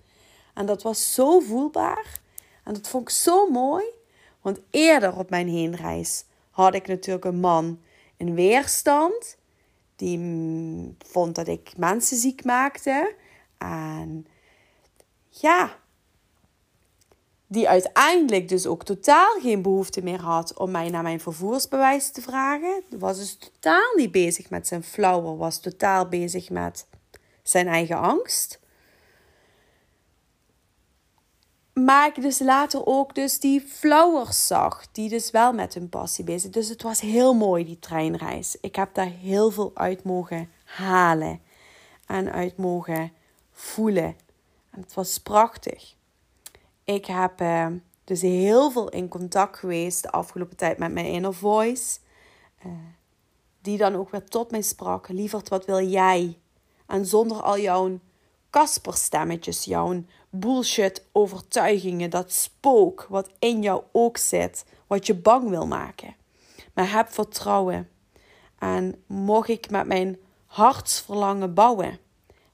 [0.54, 2.20] En dat was zo voelbaar
[2.64, 3.84] en dat vond ik zo mooi,
[4.40, 7.80] want eerder op mijn heenreis had ik natuurlijk een man
[8.16, 9.36] in weerstand.
[9.96, 13.14] Die vond dat ik mensen ziek maakte.
[13.58, 14.26] En
[15.28, 15.78] ja,
[17.48, 22.22] die uiteindelijk dus ook totaal geen behoefte meer had om mij naar mijn vervoersbewijs te
[22.22, 22.82] vragen.
[22.98, 26.86] Was dus totaal niet bezig met zijn flauwer, was totaal bezig met
[27.42, 28.60] zijn eigen angst.
[31.72, 36.24] Maar ik dus later ook dus die flowers zag, die dus wel met hun passie
[36.24, 36.50] bezig.
[36.50, 38.56] Dus het was heel mooi, die treinreis.
[38.60, 41.40] Ik heb daar heel veel uit mogen halen
[42.06, 43.12] en uit mogen
[43.52, 44.16] voelen.
[44.70, 45.96] En het was prachtig.
[46.94, 47.66] Ik heb uh,
[48.04, 51.98] dus heel veel in contact geweest de afgelopen tijd met mijn inner voice.
[52.66, 52.72] Uh,
[53.62, 55.08] die dan ook weer tot mij sprak.
[55.08, 56.38] Lieverd, wat wil jij?
[56.86, 57.98] En zonder al jouw
[58.50, 65.66] kasperstemmetjes, jouw bullshit overtuigingen, dat spook wat in jou ook zit, wat je bang wil
[65.66, 66.16] maken.
[66.74, 67.88] Maar heb vertrouwen.
[68.58, 71.98] En mocht ik met mijn hartsverlangen bouwen.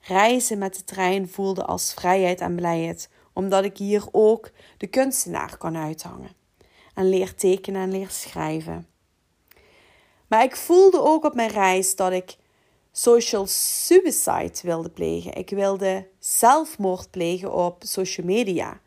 [0.00, 5.56] Reizen met de trein voelde als vrijheid en blijheid, omdat ik hier ook de kunstenaar
[5.56, 6.30] kan uithangen.
[6.94, 8.86] En leer tekenen en leer schrijven.
[10.26, 12.36] Maar ik voelde ook op mijn reis dat ik
[12.92, 15.34] social suicide wilde plegen.
[15.34, 18.80] Ik wilde zelfmoord plegen op social media.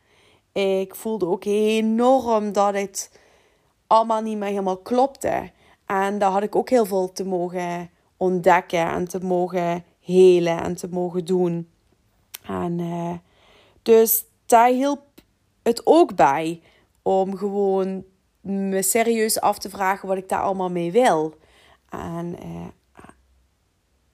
[0.51, 3.11] Ik voelde ook enorm dat het
[3.87, 5.51] allemaal niet meer helemaal klopte.
[5.85, 10.75] En daar had ik ook heel veel te mogen ontdekken en te mogen helen en
[10.75, 11.69] te mogen doen.
[12.43, 13.13] En uh,
[13.81, 15.01] dus daar hielp
[15.63, 16.61] het ook bij
[17.01, 18.03] om gewoon
[18.41, 21.37] me serieus af te vragen wat ik daar allemaal mee wil.
[21.89, 22.67] En uh,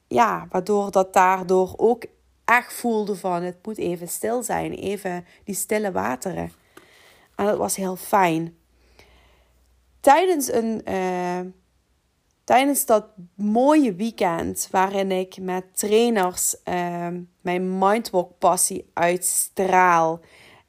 [0.08, 2.06] ja, waardoor dat daardoor ook
[2.46, 6.52] echt voelde van het moet even stil zijn, even die stille wateren.
[7.36, 8.58] En dat was heel fijn.
[10.00, 11.40] Tijdens, een, uh,
[12.44, 17.08] tijdens dat mooie weekend waarin ik met trainers uh,
[17.42, 20.20] mijn mindwalk passie uitstraal,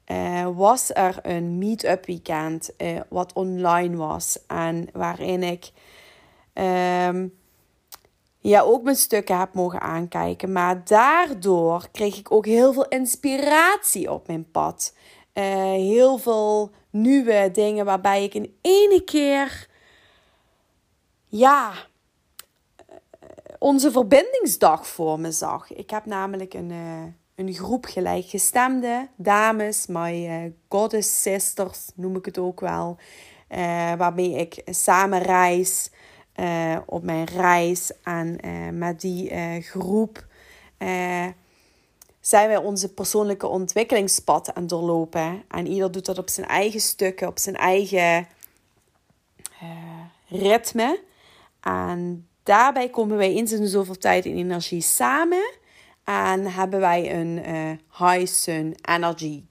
[0.07, 2.69] uh, was er een meet-up weekend
[3.09, 5.71] wat online was en waarin ik
[6.53, 7.27] ehm,
[8.49, 10.51] ja, ook mijn stukken heb mogen aankijken.
[10.51, 14.93] Maar daardoor kreeg ik ook heel veel inspiratie op mijn pad.
[15.33, 19.67] Uh, heel veel nieuwe dingen waarbij ik in ene keer,
[21.37, 21.73] ja,
[22.75, 22.95] eh,
[23.59, 25.73] onze verbindingsdag voor me zag.
[25.73, 27.03] Ik heb namelijk een, uh,
[27.35, 32.97] een groep gelijkgestemde dames, my goddess sisters noem ik het ook wel.
[33.97, 35.89] waarmee ik samen reis.
[36.35, 37.91] Uh, op mijn reis.
[38.03, 40.25] En uh, met die uh, groep
[42.19, 45.43] zijn wij onze persoonlijke ontwikkelingspad aan doorlopen.
[45.47, 48.27] En ieder doet dat op zijn eigen stukken, op zijn eigen
[50.27, 50.99] ritme.
[51.65, 55.53] En daarbij komen wij eens in zoveel tijd in energie samen.
[56.03, 57.71] En hebben wij een uh,
[58.09, 59.43] High Sun Energy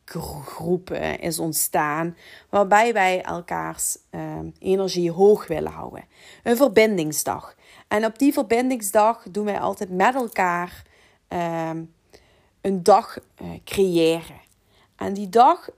[0.44, 2.16] groep is ontstaan.
[2.50, 6.04] Waarbij wij elkaars uh, energie hoog willen houden.
[6.42, 7.54] Een verbindingsdag.
[7.88, 10.82] En op die verbindingsdag doen wij altijd met elkaar
[11.28, 11.82] ehm,
[12.60, 13.18] een dag
[13.64, 14.42] creëren.
[14.96, 15.68] En die dag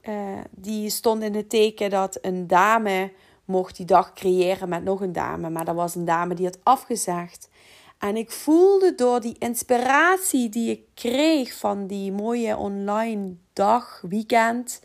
[0.50, 3.12] die stond in het teken dat een dame
[3.46, 5.50] mocht die dag creëren met nog een dame.
[5.50, 7.48] Maar dat was een dame die had afgezegd.
[7.98, 14.82] En ik voelde door die inspiratie die ik kreeg van die mooie online dag, weekend,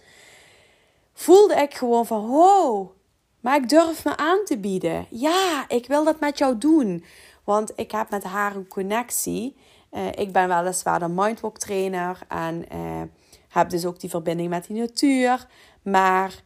[1.14, 2.92] voelde ik gewoon van, wow,
[3.40, 5.06] maar ik durf me aan te bieden.
[5.10, 7.04] Ja, ik wil dat met jou doen.
[7.44, 9.56] Want ik heb met haar een connectie.
[9.92, 13.02] Uh, ik ben weliswaar de mindwalk trainer en uh,
[13.48, 15.48] heb dus ook die verbinding met die natuur.
[15.82, 16.44] Maar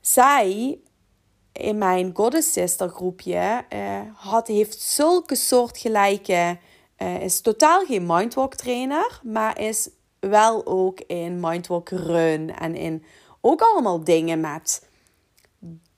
[0.00, 0.78] zij
[1.56, 6.58] in mijn Goddess Sister groepje uh, had, heeft zulke soortgelijke,
[6.98, 9.88] uh, is totaal geen mindwalk trainer, maar is
[10.20, 13.04] wel ook in mindwalk run en in
[13.40, 14.88] ook allemaal dingen met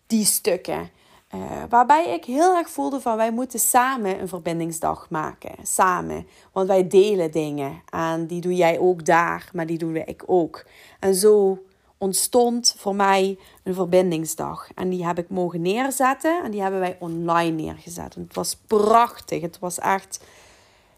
[0.06, 0.90] die stukken.
[1.34, 5.54] Uh, waarbij ik heel erg voelde van wij moeten samen een verbindingsdag maken.
[5.62, 6.26] Samen.
[6.52, 7.82] Want wij delen dingen.
[7.90, 10.66] En die doe jij ook daar, maar die doe ik ook.
[11.00, 11.58] En zo
[11.98, 14.68] ontstond voor mij een verbindingsdag.
[14.74, 18.14] En die heb ik mogen neerzetten en die hebben wij online neergezet.
[18.14, 19.40] En het was prachtig.
[19.40, 20.24] Het was echt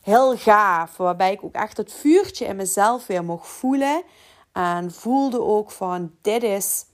[0.02, 0.96] heel gaaf.
[0.96, 4.02] Waarbij ik ook echt het vuurtje in mezelf weer mocht voelen.
[4.52, 6.84] En voelde ook van dit is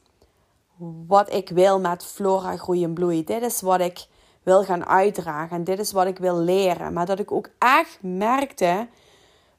[1.06, 3.24] wat ik wil met Flora Groei en Bloei.
[3.24, 4.06] Dit is wat ik
[4.42, 5.56] wil gaan uitdragen.
[5.56, 6.92] En dit is wat ik wil leren.
[6.92, 8.88] Maar dat ik ook echt merkte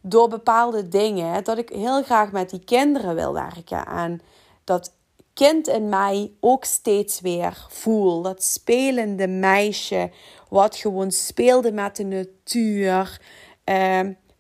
[0.10, 3.86] door bepaalde dingen dat ik heel graag met die kinderen wil werken.
[3.86, 4.22] En
[4.64, 4.94] dat
[5.34, 8.22] kind in mij ook steeds weer voel.
[8.22, 10.12] Dat spelende meisje
[10.50, 13.22] wat gewoon speelde met de natuur.
[13.66, 14.00] Uh,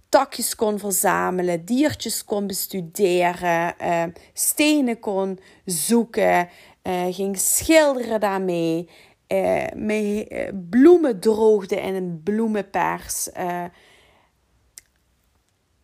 [0.09, 4.03] takjes kon verzamelen, diertjes kon bestuderen, uh,
[4.33, 6.49] stenen kon zoeken,
[6.83, 8.89] uh, ging schilderen daarmee,
[9.27, 13.29] uh, bloemen droogde in een bloemenpers.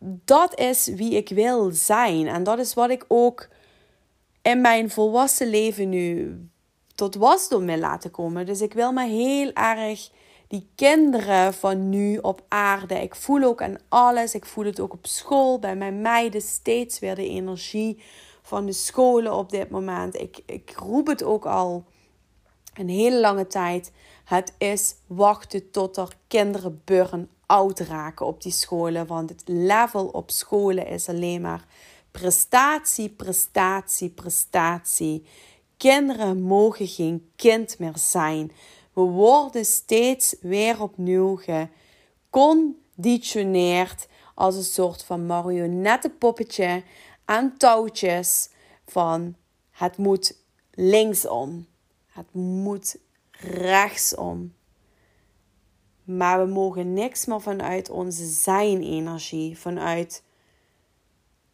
[0.06, 3.48] Dat is wie ik wil zijn en dat is wat ik ook
[4.42, 6.38] in mijn volwassen leven nu
[6.94, 8.46] tot wasdom wil laten komen.
[8.46, 10.10] Dus ik wil me heel erg
[10.48, 12.94] die kinderen van nu op aarde.
[12.94, 14.34] Ik voel ook aan alles.
[14.34, 15.58] Ik voel het ook op school.
[15.58, 18.02] Bij mijn meiden steeds weer de energie
[18.42, 20.20] van de scholen op dit moment.
[20.20, 21.84] Ik, ik roep het ook al
[22.74, 23.92] een hele lange tijd.
[24.24, 26.82] Het is wachten tot er kinderen
[27.46, 29.06] burn-out raken op die scholen.
[29.06, 31.64] Want het level op scholen is alleen maar
[32.10, 35.26] prestatie, prestatie, prestatie.
[35.76, 38.52] Kinderen mogen geen kind meer zijn.
[38.92, 41.40] We worden steeds weer opnieuw
[42.30, 46.82] geconditioneerd als een soort van marionettenpoppetje
[47.24, 48.48] aan touwtjes
[48.86, 49.36] van
[49.70, 50.36] het moet
[50.70, 51.66] linksom,
[52.06, 52.96] het moet
[53.30, 54.54] rechtsom.
[56.04, 60.22] Maar we mogen niks meer vanuit onze zijn-energie, vanuit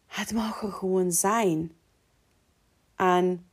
[0.07, 1.71] het mag er gewoon zijn.
[2.95, 3.45] En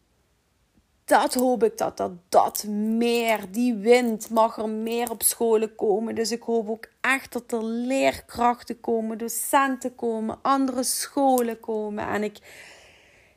[1.04, 6.14] dat hoop ik dat dat, dat meer, die wind mag er meer op scholen komen.
[6.14, 12.08] Dus ik hoop ook echt dat er leerkrachten komen, docenten komen, andere scholen komen.
[12.08, 12.38] En ik,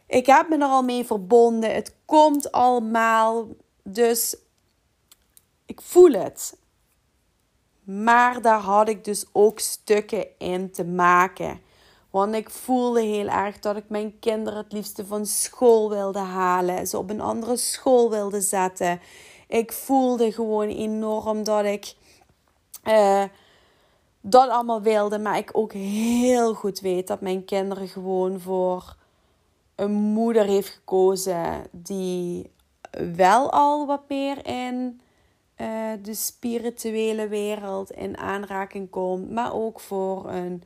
[0.08, 1.74] ik heb me er al mee verbonden.
[1.74, 3.48] Het komt allemaal.
[3.84, 4.38] Dus
[5.66, 6.60] ik voel het.
[8.00, 11.62] Maar daar had ik dus ook stukken in te maken.
[12.10, 16.88] Want ik voelde heel erg dat ik mijn kinderen het liefste van school wilde halen.
[16.88, 19.00] Ze op een andere school wilde zetten.
[19.48, 21.96] Ik voelde gewoon enorm dat ik
[22.88, 23.24] uh,
[24.22, 25.20] dat allemaal wilde.
[25.20, 28.96] Maar ik ook heel goed weet dat mijn kinderen gewoon voor
[29.76, 32.52] een moeder heeft gekozen die
[33.16, 35.01] wel al wat meer in
[35.62, 39.32] uh, de spirituele wereld in aanraking komt.
[39.32, 40.64] Maar ook voor een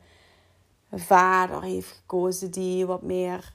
[0.92, 3.50] vader heeft gekozen die wat meer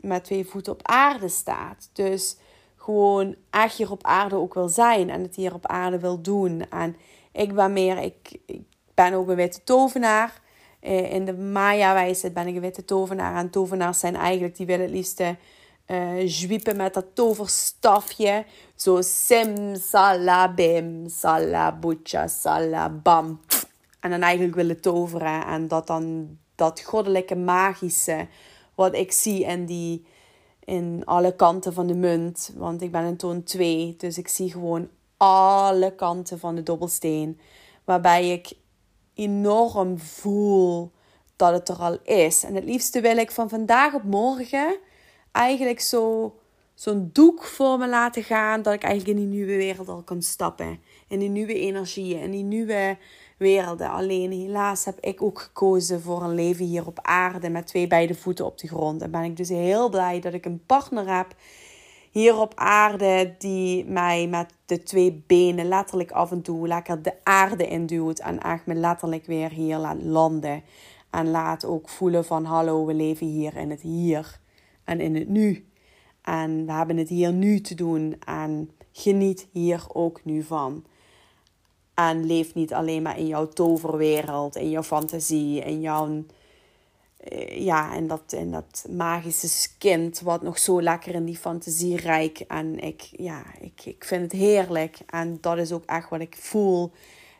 [0.00, 1.90] met twee voeten op aarde staat.
[1.92, 2.36] Dus
[2.76, 6.70] gewoon echt hier op aarde ook wil zijn en het hier op aarde wil doen.
[6.70, 6.96] En
[7.32, 8.62] ik ben meer, ik, ik
[8.94, 10.40] ben ook een witte tovenaar.
[10.80, 13.36] Eh, in de Maya-wijsheid ben ik een witte tovenaar.
[13.36, 15.36] En tovenaars zijn eigenlijk, die willen het liefste
[15.86, 18.44] uh, zwiepen met dat toverstafje.
[18.74, 23.40] Zo sim, salabim, salabucha, salabam
[24.00, 25.46] en dan eigenlijk willen toveren.
[25.46, 28.26] En dat dan dat goddelijke magische,
[28.74, 30.06] wat ik zie in, die,
[30.64, 32.52] in alle kanten van de munt.
[32.56, 37.40] Want ik ben een toon 2, dus ik zie gewoon alle kanten van de dobbelsteen.
[37.84, 38.52] Waarbij ik
[39.14, 40.90] enorm voel
[41.36, 42.44] dat het er al is.
[42.44, 44.78] En het liefste wil ik van vandaag op morgen
[45.36, 46.34] eigenlijk zo
[46.74, 48.62] zo'n doek voor me laten gaan.
[48.62, 50.80] Dat ik eigenlijk in die nieuwe wereld al kan stappen.
[51.08, 52.96] In die nieuwe energieën, in die nieuwe
[53.36, 53.90] werelden.
[53.90, 58.14] Alleen helaas heb ik ook gekozen voor een leven hier op aarde met twee beide
[58.14, 59.02] voeten op de grond.
[59.02, 61.34] En ben ik dus heel blij dat ik een partner heb
[62.10, 67.12] hier op aarde die mij met de twee benen letterlijk af en toe lekker de
[67.22, 70.62] aarde induwt en echt me letterlijk weer hier laat landen.
[71.10, 74.38] En laat ook voelen van hallo, we leven hier in het hier
[74.86, 75.66] en in het nu.
[76.22, 80.84] En we hebben het hier nu te doen en geniet hier ook nu van.
[81.94, 86.24] En leef niet alleen maar in jouw toverwereld, in jouw fantasie, in jouw.
[87.16, 91.96] Eh, ja, en dat, en dat magische kind wat nog zo lekker in die fantasie
[91.96, 92.38] rijk.
[92.38, 94.98] En ik, ja, ik, ik vind het heerlijk.
[95.06, 96.92] En dat is ook echt wat ik voel.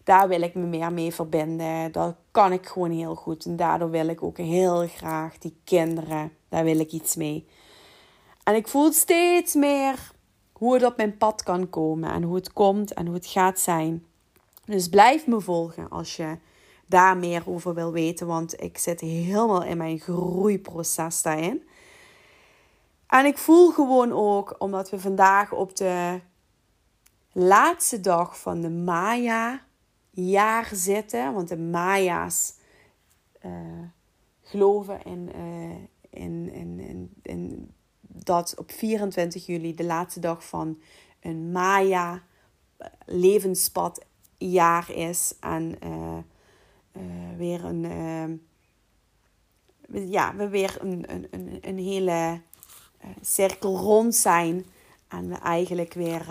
[0.06, 1.92] Daar wil ik me meer mee verbinden.
[1.92, 3.44] Dat kan ik gewoon heel goed.
[3.44, 6.32] En daardoor wil ik ook heel graag die kinderen.
[6.48, 7.46] Daar wil ik iets mee.
[8.44, 10.12] En ik voel steeds meer
[10.52, 12.10] hoe het op mijn pad kan komen.
[12.10, 14.06] En hoe het komt en hoe het gaat zijn.
[14.64, 16.38] Dus blijf me volgen als je
[16.86, 21.68] daar meer over wil weten, want ik zit helemaal in mijn groeiproces daarin.
[23.06, 26.20] En ik voel gewoon ook, omdat we vandaag op de
[27.32, 28.70] laatste dag van de
[30.16, 32.54] Maya-jaar zitten, want de Maya's
[33.46, 33.52] uh,
[34.42, 35.76] geloven in, uh,
[36.10, 40.80] in, in, in, in, dat op 24 juli de laatste dag van
[41.20, 42.22] een Maya
[43.06, 44.04] levenspad
[44.38, 45.34] jaar is.
[45.40, 45.78] En
[47.36, 48.46] weer een.
[49.88, 52.40] Ja, we weer een, een, een, een hele
[53.20, 54.66] cirkel rond zijn.
[55.08, 56.26] En we eigenlijk weer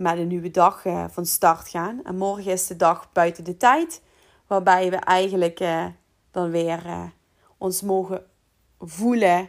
[0.00, 2.00] met een nieuwe dag uh, van start gaan.
[2.04, 4.02] En morgen is de dag buiten de tijd.
[4.46, 5.86] Waarbij we eigenlijk uh,
[6.30, 7.12] dan weer
[7.58, 8.24] ons mogen
[8.78, 9.48] voelen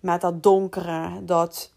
[0.00, 1.24] met dat donkere.
[1.24, 1.72] Dat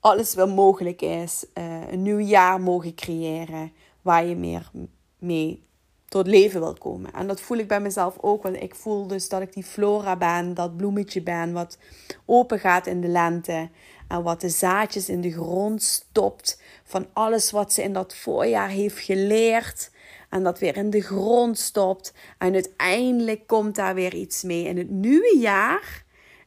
[0.00, 1.46] alles weer mogelijk is.
[1.90, 3.72] een nieuw jaar mogen creëren.
[4.02, 4.70] Waar je meer
[5.18, 5.66] mee
[6.08, 7.12] tot leven wil komen.
[7.12, 8.42] En dat voel ik bij mezelf ook.
[8.42, 10.54] Want ik voel dus dat ik die flora ben.
[10.54, 11.52] Dat bloemetje ben.
[11.52, 11.78] Wat
[12.24, 13.68] open gaat in de lente.
[14.08, 16.60] En wat de zaadjes in de grond stopt.
[16.84, 19.90] Van alles wat ze in dat voorjaar heeft geleerd.
[20.28, 22.12] En dat weer in de grond stopt.
[22.38, 26.04] En uiteindelijk komt daar weer iets mee in het nieuwe jaar.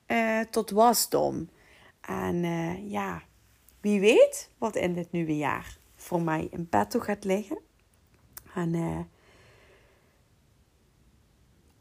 [0.08, 1.50] Uh, tot wasdom.
[2.02, 3.22] En uh, ja,
[3.82, 7.60] wie weet wat in dit nieuwe jaar voor mij in petto gaat liggen.
[8.54, 9.00] En uh,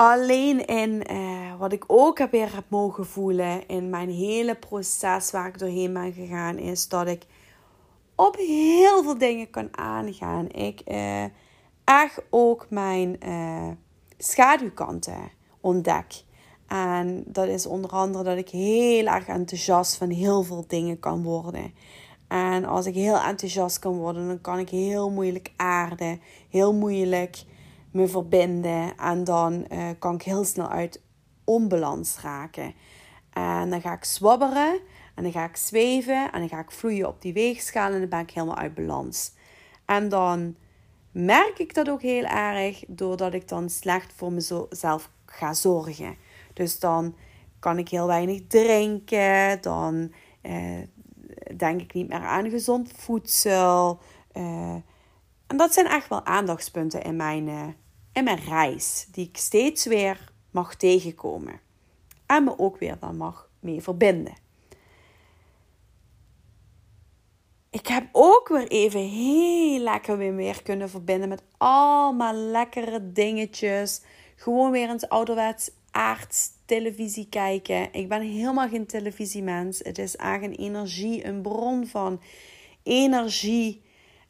[0.01, 5.31] alleen in uh, wat ik ook heb weer heb mogen voelen in mijn hele proces
[5.31, 7.27] waar ik doorheen ben gegaan, is dat ik
[8.15, 10.49] op heel veel dingen kan aangaan.
[10.49, 11.25] Ik uh,
[11.85, 13.19] echt ook mijn
[14.19, 15.31] schaduwkanten
[15.61, 16.25] ontdek.
[16.67, 21.23] En dat is onder andere dat ik heel erg enthousiast van heel veel dingen kan
[21.23, 21.75] worden.
[22.29, 27.45] En als ik heel enthousiast kan worden, dan kan ik heel moeilijk aarden, heel moeilijk
[27.93, 28.97] me verbinden.
[28.97, 31.03] En dan uh, kan ik heel snel uit
[31.45, 32.74] onbalans raken.
[33.32, 34.80] En dan ga ik zwabberen
[35.14, 38.09] en dan ga ik zweven en dan ga ik vloeien op die weegschaal en dan
[38.09, 39.32] ben ik helemaal uit balans.
[39.84, 40.57] En dan
[41.11, 46.16] merk ik dat ook heel erg doordat ik dan slecht voor mezelf ga zorgen.
[46.53, 47.14] Dus dan
[47.59, 50.78] kan ik heel weinig drinken, dan eh,
[51.57, 54.01] denk ik niet meer aan gezond voedsel.
[54.32, 54.74] Uh,
[55.47, 57.76] en dat zijn echt wel aandachtspunten in mijn,
[58.13, 61.61] in mijn reis, die ik steeds weer mag tegenkomen.
[62.27, 64.35] En me ook weer dan mag mee verbinden.
[67.71, 74.03] Ik heb ook weer even heel lekker weer meer kunnen verbinden met allemaal lekkere dingetjes.
[74.37, 77.93] Gewoon weer eens ouderwets aards televisie kijken.
[77.93, 79.79] Ik ben helemaal geen televisiemens.
[79.79, 82.21] Het is eigenlijk een energie, een bron van
[82.83, 83.83] energie.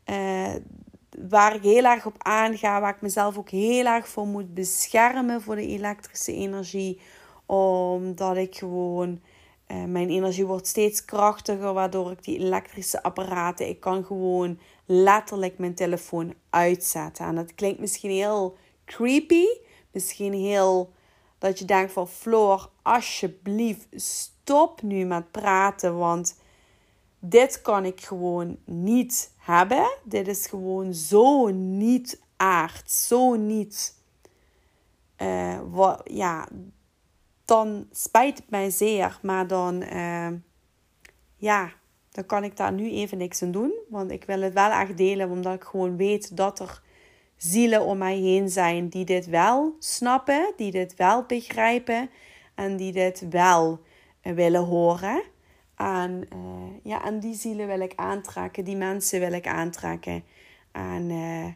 [0.06, 0.54] Uh,
[1.28, 5.42] waar ik heel erg op aanga, waar ik mezelf ook heel erg voor moet beschermen
[5.42, 7.00] voor de elektrische energie.
[7.46, 9.20] Omdat ik gewoon,
[9.68, 15.58] uh, mijn energie wordt steeds krachtiger, waardoor ik die elektrische apparaten, ik kan gewoon letterlijk
[15.58, 17.26] mijn telefoon uitzetten.
[17.26, 19.44] En dat klinkt misschien heel creepy,
[19.92, 20.92] misschien heel
[21.38, 26.39] dat je denkt van Floor, alsjeblieft, stop nu met praten, want
[27.20, 29.90] dit kan ik gewoon niet hebben.
[30.04, 33.98] Dit is gewoon zo niet aard, zo niet.
[35.22, 36.48] Uh, wat, ja,
[37.44, 40.28] dan spijt het mij zeer, maar dan, uh,
[41.36, 41.72] ja,
[42.10, 43.72] dan kan ik daar nu even niks aan doen.
[43.88, 46.82] Want ik wil het wel echt delen, omdat ik gewoon weet dat er
[47.36, 52.10] zielen om mij heen zijn die dit wel snappen, die dit wel begrijpen
[52.54, 53.80] en die dit wel
[54.22, 55.22] willen horen.
[55.80, 60.24] En, uh, ja, en die zielen wil ik aantrekken, die mensen wil ik aantrekken.
[60.72, 61.46] En uh,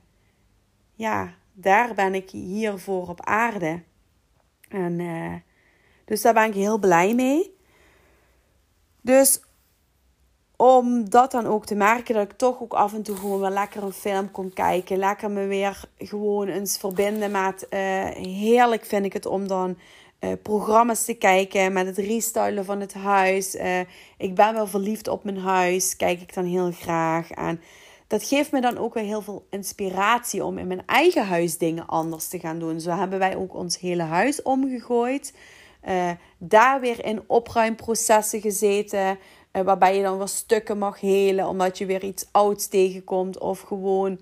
[0.94, 3.82] ja, daar ben ik hiervoor op aarde.
[4.68, 5.00] En
[6.04, 7.56] dus daar ben ik heel blij mee.
[9.00, 9.40] Dus
[10.56, 13.50] om dat dan ook te merken dat ik toch ook af en toe gewoon wel
[13.50, 14.96] lekker een film kon kijken.
[14.96, 17.66] Lekker me weer gewoon eens verbinden met.
[18.16, 19.76] Heerlijk vind ik het om dan
[20.24, 23.54] uh, programma's te kijken met het restylen van het huis.
[23.54, 23.80] Uh,
[24.18, 25.96] ik ben wel verliefd op mijn huis.
[25.96, 27.30] Kijk ik dan heel graag.
[27.30, 27.60] En
[28.06, 31.86] dat geeft me dan ook weer heel veel inspiratie om in mijn eigen huis dingen
[31.86, 32.80] anders te gaan doen.
[32.80, 35.34] Zo hebben wij ook ons hele huis omgegooid.
[36.38, 39.18] daar weer in opruimprocessen gezeten.
[39.52, 43.38] Waarbij je dan weer stukken mag helen omdat je weer iets ouds tegenkomt.
[43.38, 44.18] Of gewoon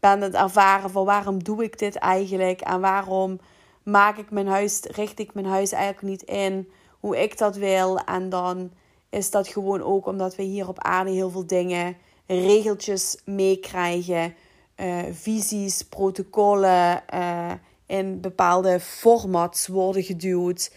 [0.00, 2.60] ben het ervaren van waarom doe ik dit eigenlijk?
[2.60, 3.40] En waarom
[3.88, 6.68] maak ik mijn huis, richt ik mijn huis eigenlijk niet in
[7.00, 7.98] hoe ik dat wil?
[7.98, 8.70] En dan
[9.10, 14.34] is dat gewoon ook omdat we hier op aarde heel veel dingen, regeltjes meekrijgen.
[14.76, 17.52] Uh, visies, protocollen uh,
[17.86, 20.72] in bepaalde formats worden geduwd.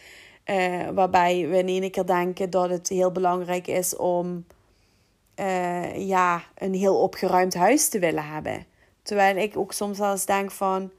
[0.45, 4.45] Uh, waarbij we in één keer denken dat het heel belangrijk is om
[5.95, 8.65] ja, een heel opgeruimd huis te willen hebben.
[9.03, 10.91] Terwijl ik ook soms wel eens denk van.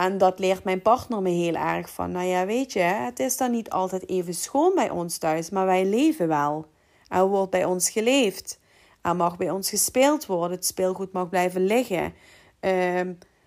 [0.00, 2.12] En dat leert mijn partner me heel erg van.
[2.12, 5.66] Nou ja, weet je, het is dan niet altijd even schoon bij ons thuis, maar
[5.66, 6.66] wij leven wel.
[7.08, 8.60] Er wordt bij ons geleefd.
[9.02, 10.56] Er mag bij ons gespeeld worden.
[10.56, 12.12] Het speelgoed mag blijven liggen.
[12.60, 13.00] Uh,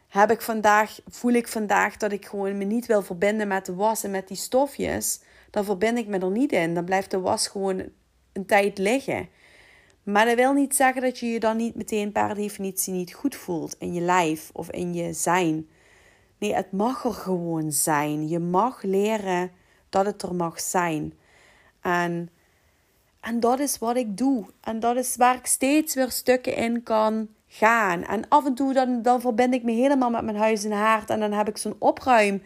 [0.08, 3.76] heb ik vandaag, voel ik vandaag dat ik gewoon me niet wil verbinden met de
[3.76, 6.74] was en met die stofjes, dan verbind ik me er niet in.
[6.74, 7.84] Dan blijft de was gewoon
[8.34, 9.30] een tijd liggen.
[10.04, 13.36] Maar dat wil niet zeggen dat je je dan niet meteen per definitie niet goed
[13.36, 15.68] voelt in je lijf of in je zijn.
[16.44, 18.28] Nee, het mag er gewoon zijn.
[18.28, 19.52] Je mag leren
[19.90, 21.14] dat het er mag zijn.
[21.82, 22.30] En,
[23.20, 24.46] en dat is wat ik doe.
[24.62, 28.04] En dat is waar ik steeds weer stukken in kan gaan.
[28.04, 31.10] En af en toe dan, dan verbind ik me helemaal met mijn huis en haard.
[31.10, 32.42] En dan heb ik zo'n opruim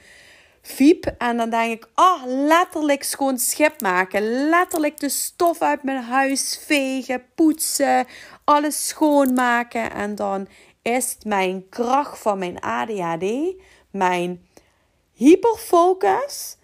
[0.62, 1.06] fiep.
[1.18, 4.50] En dan denk ik, oh, letterlijk schoon schip maken.
[4.50, 8.06] Letterlijk de stof uit mijn huis vegen, poetsen,
[8.44, 9.92] alles schoonmaken.
[9.92, 10.48] En dan
[10.82, 13.56] is mijn kracht van mijn ADHD,
[13.92, 14.48] mijn
[15.14, 16.58] hyperfocus,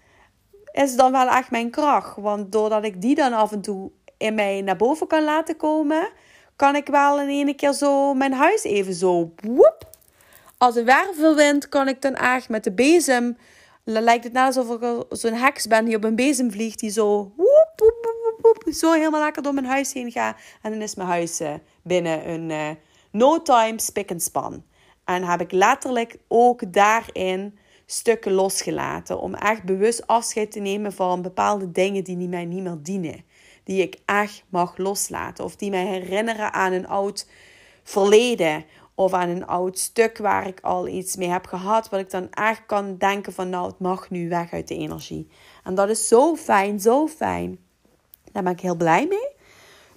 [0.72, 2.18] is dan wel echt mijn kracht.
[2.18, 6.10] Want doordat ik die dan af en toe in mij naar boven kan laten komen,
[6.56, 9.90] kan ik wel in ene keer zo mijn huis even zo woep.
[10.58, 13.38] Als een wervelwind kan ik dan echt met de bezem
[13.84, 16.80] lijkt het net alsof ik zo'n heks ben die op een bezem vliegt.
[16.80, 17.94] Die zo, woep,
[18.42, 20.38] woep, zo helemaal lekker door mijn huis heen gaat.
[20.62, 21.54] En dan is mijn huis uh,
[21.84, 22.70] binnen een uh,
[23.12, 24.64] no time spik en span.
[25.14, 29.20] En heb ik letterlijk ook daarin stukken losgelaten.
[29.20, 33.24] Om echt bewust afscheid te nemen van bepaalde dingen die mij niet meer dienen.
[33.64, 35.44] Die ik echt mag loslaten.
[35.44, 37.28] Of die mij herinneren aan een oud
[37.84, 42.10] verleden of aan een oud stuk waar ik al iets mee heb gehad, wat ik
[42.10, 45.28] dan echt kan denken van nou, het mag nu weg uit de energie.
[45.64, 47.60] En dat is zo fijn, zo fijn.
[48.32, 49.28] Daar ben ik heel blij mee.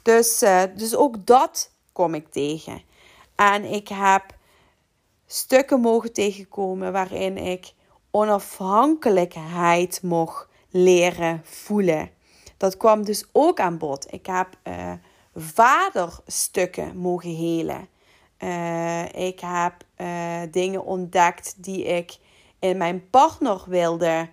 [0.02, 2.82] Dus, uh, dus ook dat kom ik tegen.
[3.36, 4.35] En ik heb
[5.26, 7.74] stukken mogen tegenkomen waarin ik
[8.10, 12.10] onafhankelijkheid mocht leren voelen.
[12.56, 14.12] Dat kwam dus ook aan bod.
[14.12, 14.92] Ik heb uh,
[15.34, 17.88] vaderstukken mogen helen.
[18.38, 22.18] Uh, ik heb uh, dingen ontdekt die ik
[22.58, 24.28] in mijn partner wilde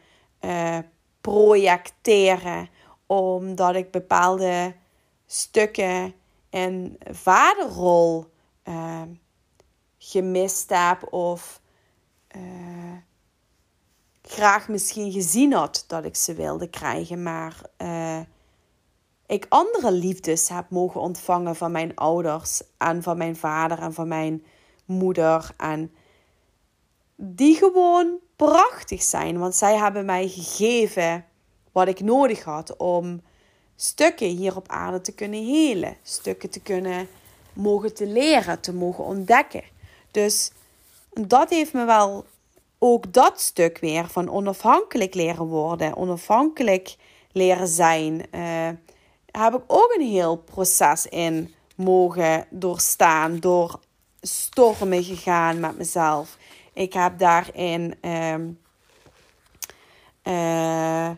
[1.21, 2.69] projecteren,
[3.05, 4.75] omdat ik bepaalde
[5.25, 6.13] stukken
[6.49, 8.25] in vaderrol
[10.13, 11.61] gemist heb of
[14.21, 17.61] graag misschien gezien had dat ik ze wilde krijgen, maar
[19.25, 24.07] ik andere liefdes heb mogen ontvangen van mijn ouders en van mijn vader en van
[24.07, 24.45] mijn
[24.85, 25.49] moeder.
[25.57, 25.91] En
[27.15, 31.25] die gewoon prachtig zijn, want zij hebben mij gegeven
[31.71, 33.21] wat ik nodig had om
[33.75, 37.07] stukken hier op aarde te kunnen helen, stukken te kunnen
[37.53, 39.63] mogen te leren, te mogen ontdekken.
[40.13, 40.51] Dus
[41.13, 42.25] dat heeft me wel
[42.79, 46.95] ook dat stuk weer van onafhankelijk leren worden, onafhankelijk
[47.31, 48.25] leren zijn.
[48.31, 48.69] Uh,
[49.31, 53.39] heb ik ook een heel proces in mogen doorstaan.
[53.39, 53.79] Door
[54.21, 56.37] stormen gegaan met mezelf.
[56.73, 58.35] Ik heb daarin uh,
[60.23, 61.09] uh,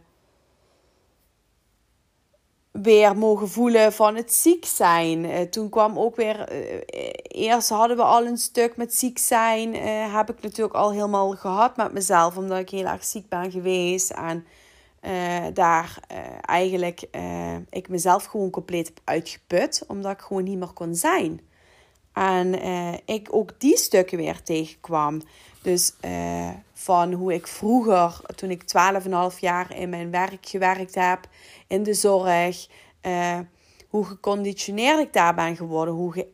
[2.81, 5.23] weer mogen voelen van het ziek zijn.
[5.23, 6.39] Uh, toen kwam ook weer.
[6.39, 9.75] Eh, eerst hadden we al een stuk met ziek zijn.
[10.11, 14.11] heb ik natuurlijk al helemaal gehad met mezelf, omdat ik heel erg ziek ben geweest.
[14.11, 14.45] En
[15.53, 15.99] daar
[16.41, 17.07] eigenlijk
[17.69, 21.41] ik mezelf gewoon compleet heb uitgeput, omdat ik gewoon niet meer kon zijn.
[22.13, 22.53] En
[23.05, 25.21] ik ook die stukken weer tegenkwam.
[25.65, 25.93] Dus
[26.73, 28.63] van hoe ik vroeger, toen ik
[29.33, 31.27] 12,5 jaar in mijn werk gewerkt heb,
[31.67, 32.67] in de zorg,
[33.89, 36.27] hoe geconditioneerd ik daar ben geworden, hoe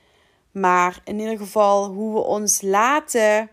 [0.51, 3.49] Maar in ieder geval hoe we ons laten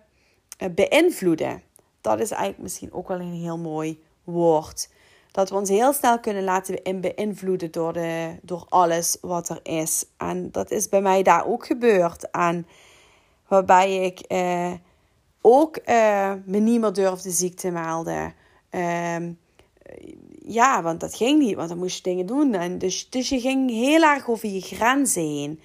[0.59, 1.63] eh, beïnvloeden.
[2.01, 4.89] Dat is eigenlijk misschien ook wel een heel mooi woord.
[5.33, 10.05] Dat we ons heel snel kunnen laten beïnvloeden door, de, door alles wat er is.
[10.17, 12.31] En dat is bij mij daar ook gebeurd.
[12.31, 12.67] En
[13.49, 14.73] waarbij ik eh,
[15.41, 18.35] ook eh, me niet meer durfde ziek te melden.
[18.71, 19.33] Ehm,
[20.47, 22.55] ja, want dat ging niet, want dan moest je dingen doen.
[22.55, 25.61] En dus, dus je ging heel erg over je grenzen heen.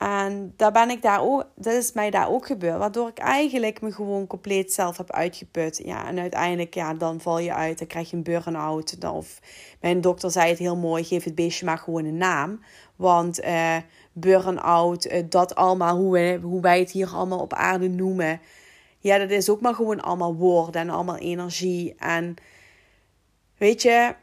[0.00, 2.78] En daar ben ik daar ook, dat is mij daar ook gebeurd.
[2.78, 5.80] Waardoor ik eigenlijk me gewoon compleet zelf heb uitgeput.
[5.84, 7.78] Ja, en uiteindelijk, ja, dan val je uit.
[7.78, 8.96] Dan krijg je een burn-out.
[9.04, 9.40] Of
[9.80, 12.60] mijn dokter zei het heel mooi: geef het beestje maar gewoon een naam.
[12.96, 13.76] Want uh,
[14.12, 18.40] burn-out, uh, dat allemaal, hoe, we, hoe wij het hier allemaal op aarde noemen.
[18.98, 21.94] Ja, dat is ook maar gewoon allemaal woorden en allemaal energie.
[21.98, 22.36] En
[23.60, 24.14] Weet je,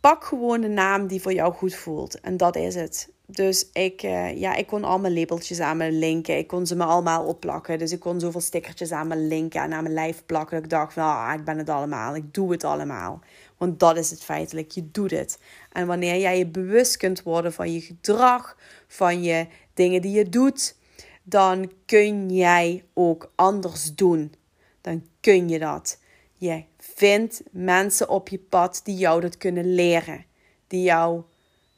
[0.00, 2.20] pak gewoon de naam die voor jou goed voelt.
[2.20, 3.12] En dat is het.
[3.32, 6.38] Dus ik, uh, ja, ik kon al mijn labeltjes aan me linken.
[6.38, 7.78] Ik kon ze me allemaal opplakken.
[7.78, 10.56] Dus ik kon zoveel stickertjes aan me linken en aan mijn lijf plakken.
[10.56, 12.16] Dat ik dacht van, ah, ik ben het allemaal.
[12.16, 13.20] Ik doe het allemaal.
[13.56, 14.70] Want dat is het feitelijk.
[14.70, 15.38] Je doet het.
[15.72, 18.56] En wanneer jij je bewust kunt worden van je gedrag,
[18.86, 20.76] van je dingen die je doet,
[21.22, 24.34] dan kun jij ook anders doen.
[24.80, 25.98] Dan kun je dat.
[26.36, 30.24] Je vindt mensen op je pad die jou dat kunnen leren.
[30.66, 31.22] Die jou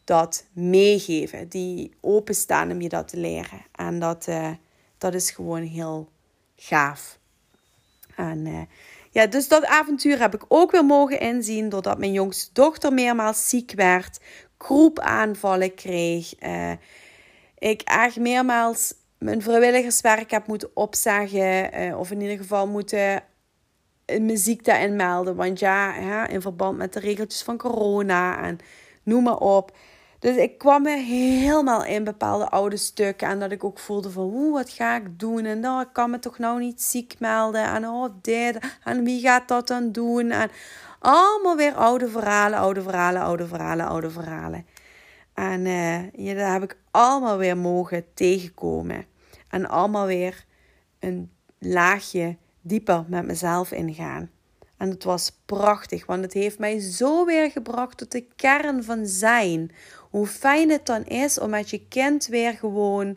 [0.05, 1.49] dat meegeven.
[1.49, 3.67] Die openstaan om je dat te leren.
[3.73, 4.51] En dat, uh,
[4.99, 6.09] dat is gewoon heel
[6.57, 7.19] gaaf.
[8.17, 8.61] En uh,
[9.11, 11.69] ja, dus dat avontuur heb ik ook weer mogen inzien.
[11.69, 14.21] Doordat mijn jongste dochter meermaals ziek werd.
[14.59, 16.43] Groepaanvallen kreeg.
[16.43, 16.73] Uh,
[17.59, 21.99] ik echt meermaals mijn vrijwilligerswerk heb moeten opzeggen.
[21.99, 23.23] Of in ieder geval moeten
[24.07, 25.37] mijn ziekte inmelden.
[25.37, 28.59] Want ja, hè, in verband met de regeltjes van corona en
[29.03, 29.77] noem maar op.
[30.23, 33.29] Dus ik kwam weer helemaal in bepaalde oude stukken.
[33.29, 35.45] En dat ik ook voelde van, oeh, wat ga ik doen?
[35.45, 37.65] En nou, ik kan me toch nou niet ziek melden.
[37.65, 38.59] En oh, dit.
[38.85, 40.31] En wie gaat dat dan doen?
[40.31, 40.51] En
[40.99, 44.67] allemaal weer oude verhalen, oude verhalen, oude verhalen, oude verhalen.
[45.35, 49.05] En uh, ja, daar heb ik allemaal weer mogen tegenkomen.
[49.49, 50.45] En allemaal weer
[50.99, 54.31] een laagje dieper met mezelf ingaan.
[54.77, 59.07] En het was prachtig, want het heeft mij zo weer gebracht tot de kern van
[59.07, 59.71] zijn.
[60.13, 63.17] Hoe fijn het dan is om met je kind weer gewoon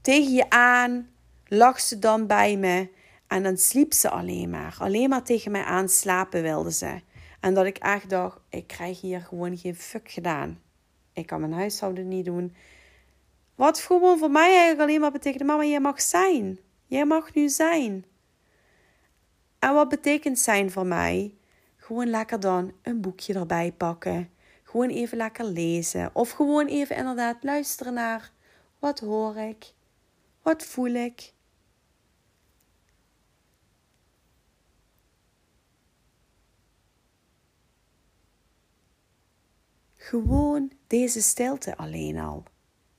[0.00, 1.08] tegen je aan,
[1.46, 2.88] lag ze dan bij me
[3.26, 4.76] en dan sliep ze alleen maar.
[4.78, 7.00] Alleen maar tegen mij aan slapen wilde ze.
[7.40, 10.60] En dat ik echt dacht, ik krijg hier gewoon geen fuck gedaan.
[11.12, 12.54] Ik kan mijn huishouden niet doen.
[13.54, 16.58] Wat gewoon voor mij eigenlijk alleen maar betekent, mama, jij mag zijn.
[16.86, 18.04] Jij mag nu zijn.
[19.58, 21.34] En wat betekent zijn voor mij?
[21.76, 24.33] Gewoon lekker dan een boekje erbij pakken.
[24.74, 26.10] Gewoon even lekker lezen.
[26.14, 28.32] Of gewoon even inderdaad luisteren naar
[28.78, 29.72] wat hoor ik?
[30.42, 31.32] Wat voel ik?
[39.96, 42.44] Gewoon deze stilte alleen al,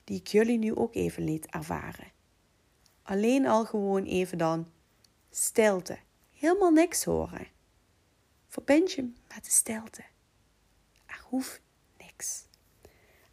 [0.04, 2.12] die ik jullie nu ook even liet ervaren.
[3.04, 4.72] Alleen al gewoon even dan
[5.30, 5.98] stilte
[6.32, 7.48] helemaal niks horen.
[8.48, 10.04] Verbind je met de stilte.
[11.06, 11.64] Er hoeft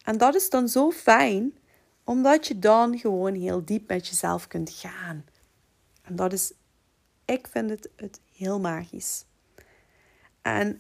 [0.03, 1.59] En dat is dan zo fijn,
[2.05, 5.25] omdat je dan gewoon heel diep met jezelf kunt gaan.
[6.03, 6.53] En dat is,
[7.25, 9.25] ik vind het, het heel magisch.
[10.43, 10.79] En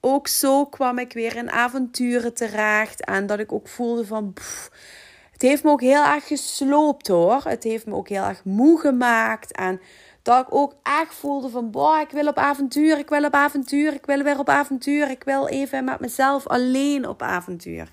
[0.00, 3.04] ook zo kwam ik weer in avonturen terecht.
[3.04, 4.34] En dat ik ook voelde van.
[5.30, 7.42] het heeft me ook heel erg gesloopt hoor.
[7.44, 9.52] Het heeft me ook heel erg moe gemaakt.
[9.52, 9.80] En
[10.28, 13.92] dat ik ook echt voelde van, boah, ik wil op avontuur, ik wil op avontuur,
[13.92, 15.10] ik wil weer op avontuur.
[15.10, 17.92] Ik wil even met mezelf alleen op avontuur.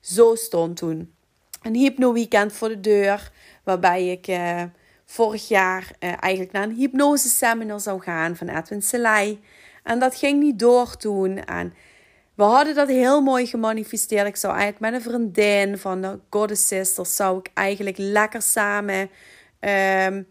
[0.00, 1.14] Zo stond toen
[1.62, 3.30] een hypno-weekend voor de deur,
[3.62, 4.62] waarbij ik eh,
[5.04, 9.40] vorig jaar eh, eigenlijk naar een hypnose-seminar zou gaan van Edwin Selei.
[9.82, 11.44] En dat ging niet door toen.
[11.44, 11.74] En
[12.34, 14.26] we hadden dat heel mooi gemanifesteerd.
[14.26, 19.10] Ik zou eigenlijk met een vriendin van de Goddess Sisters, zou ik eigenlijk lekker samen...
[19.60, 20.26] Um,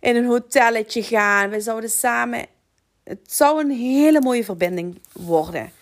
[0.00, 1.50] in een hotelletje gaan.
[1.50, 2.46] We zouden samen.
[3.04, 5.72] Het zou een hele mooie verbinding worden.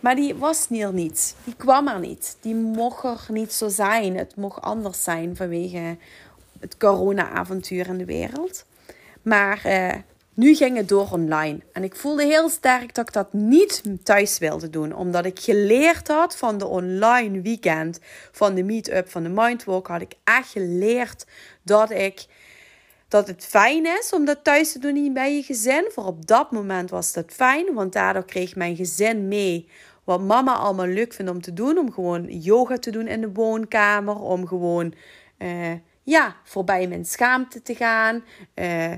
[0.00, 1.34] Maar die was er niet.
[1.44, 2.36] Die kwam er niet.
[2.40, 4.16] Die mocht er niet zo zijn.
[4.16, 5.96] Het mocht anders zijn vanwege
[6.60, 8.64] het corona-avontuur in de wereld.
[9.22, 9.94] Maar uh,
[10.34, 11.58] nu ging het door online.
[11.72, 14.94] En ik voelde heel sterk dat ik dat niet thuis wilde doen.
[14.94, 18.00] Omdat ik geleerd had van de online weekend,
[18.32, 21.26] van de meet-up, van de mindwalk, had ik echt geleerd
[21.62, 22.26] dat ik
[23.08, 25.90] dat het fijn is om dat thuis te doen bij je gezin.
[25.92, 29.68] Voor op dat moment was dat fijn, want daardoor kreeg mijn gezin mee
[30.04, 31.78] wat mama allemaal leuk vindt om te doen.
[31.78, 34.94] Om gewoon yoga te doen in de woonkamer, om gewoon
[35.38, 38.24] uh, ja, voorbij mijn schaamte te gaan.
[38.54, 38.92] Uh,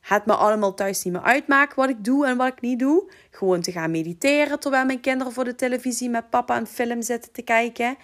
[0.00, 3.10] het me allemaal thuis niet meer uitmaakt wat ik doe en wat ik niet doe.
[3.30, 7.32] Gewoon te gaan mediteren terwijl mijn kinderen voor de televisie met papa een film zitten
[7.32, 7.96] te kijken.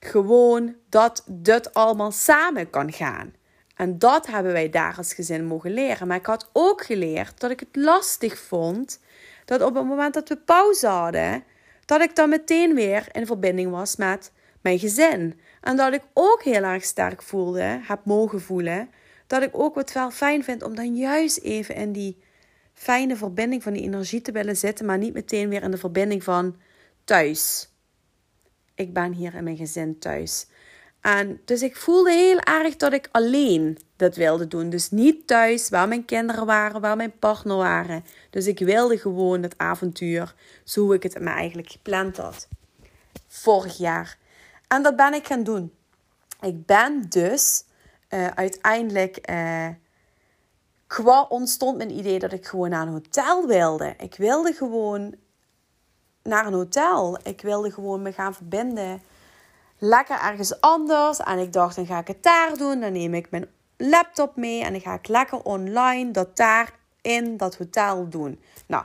[0.00, 3.32] Gewoon dat dit allemaal samen kan gaan.
[3.78, 6.06] En dat hebben wij daar als gezin mogen leren.
[6.06, 9.00] Maar ik had ook geleerd dat ik het lastig vond
[9.44, 11.44] dat op het moment dat we pauze hadden,
[11.84, 15.40] dat ik dan meteen weer in verbinding was met mijn gezin.
[15.60, 18.90] En dat ik ook heel erg sterk voelde, heb mogen voelen,
[19.26, 22.22] dat ik ook wat wel fijn vind om dan juist even in die
[22.74, 26.24] fijne verbinding van die energie te willen zitten, maar niet meteen weer in de verbinding
[26.24, 26.56] van
[27.04, 27.70] thuis.
[28.74, 30.46] Ik ben hier in mijn gezin thuis.
[31.00, 34.70] En dus ik voelde heel erg dat ik alleen dat wilde doen.
[34.70, 38.04] Dus niet thuis waar mijn kinderen waren, waar mijn partner waren.
[38.30, 40.34] Dus ik wilde gewoon het avontuur
[40.64, 42.48] zo ik het me eigenlijk gepland had.
[43.26, 44.18] Vorig jaar.
[44.68, 45.72] En dat ben ik gaan doen.
[46.40, 47.64] Ik ben dus
[48.10, 49.30] uh, uiteindelijk.
[49.30, 49.68] Uh,
[50.86, 53.94] qua ontstond mijn idee dat ik gewoon naar een hotel wilde.
[53.98, 55.14] Ik wilde gewoon
[56.22, 57.18] naar een hotel.
[57.22, 59.02] Ik wilde gewoon me gaan verbinden
[59.78, 61.18] lekker ergens anders.
[61.18, 62.80] En ik dacht, dan ga ik het daar doen.
[62.80, 66.72] Dan neem ik mijn laptop mee en dan ga ik lekker online dat daar
[67.02, 68.40] in dat hotel doen.
[68.66, 68.84] Nou,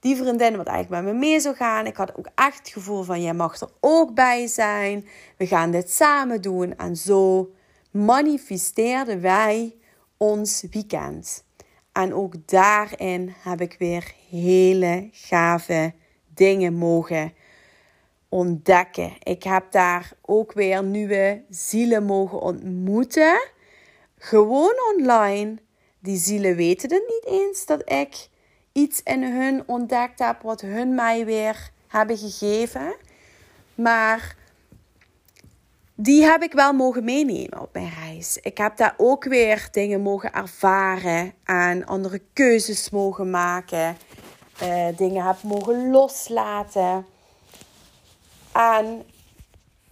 [0.00, 1.86] die vriendin wat eigenlijk met me mee zou gaan.
[1.86, 5.08] Ik had ook echt het gevoel van, jij mag er ook bij zijn.
[5.36, 6.76] We gaan dit samen doen.
[6.76, 7.50] En zo
[7.90, 9.76] manifesteerden wij
[10.16, 11.44] ons weekend.
[11.92, 15.94] En ook daarin heb ik weer hele gave
[16.34, 17.32] dingen mogen
[18.32, 19.12] ontdekken.
[19.22, 23.48] Ik heb daar ook weer nieuwe zielen mogen ontmoeten.
[24.18, 25.56] Gewoon online.
[25.98, 28.28] Die zielen weten het niet eens dat ik
[28.72, 32.94] iets in hun ontdekt heb wat hun mij weer hebben gegeven.
[33.74, 34.36] Maar
[35.94, 38.38] die heb ik wel mogen meenemen op mijn reis.
[38.42, 43.96] Ik heb daar ook weer dingen mogen ervaren en andere keuzes mogen maken.
[44.62, 47.11] Uh, dingen heb mogen loslaten.
[48.52, 49.06] En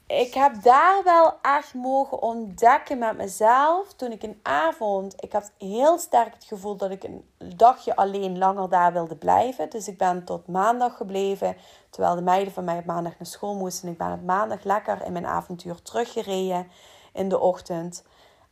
[0.06, 3.94] ik heb daar wel echt mogen ontdekken met mezelf.
[3.94, 7.24] Toen ik een avond, ik had heel sterk het gevoel dat ik een
[7.56, 9.70] dagje alleen langer daar wilde blijven.
[9.70, 11.56] Dus ik ben tot maandag gebleven.
[11.90, 13.88] Terwijl de meiden van mij op maandag naar school moesten.
[13.88, 16.66] Ik ben op maandag lekker in mijn avontuur teruggereden
[17.12, 18.04] in de ochtend.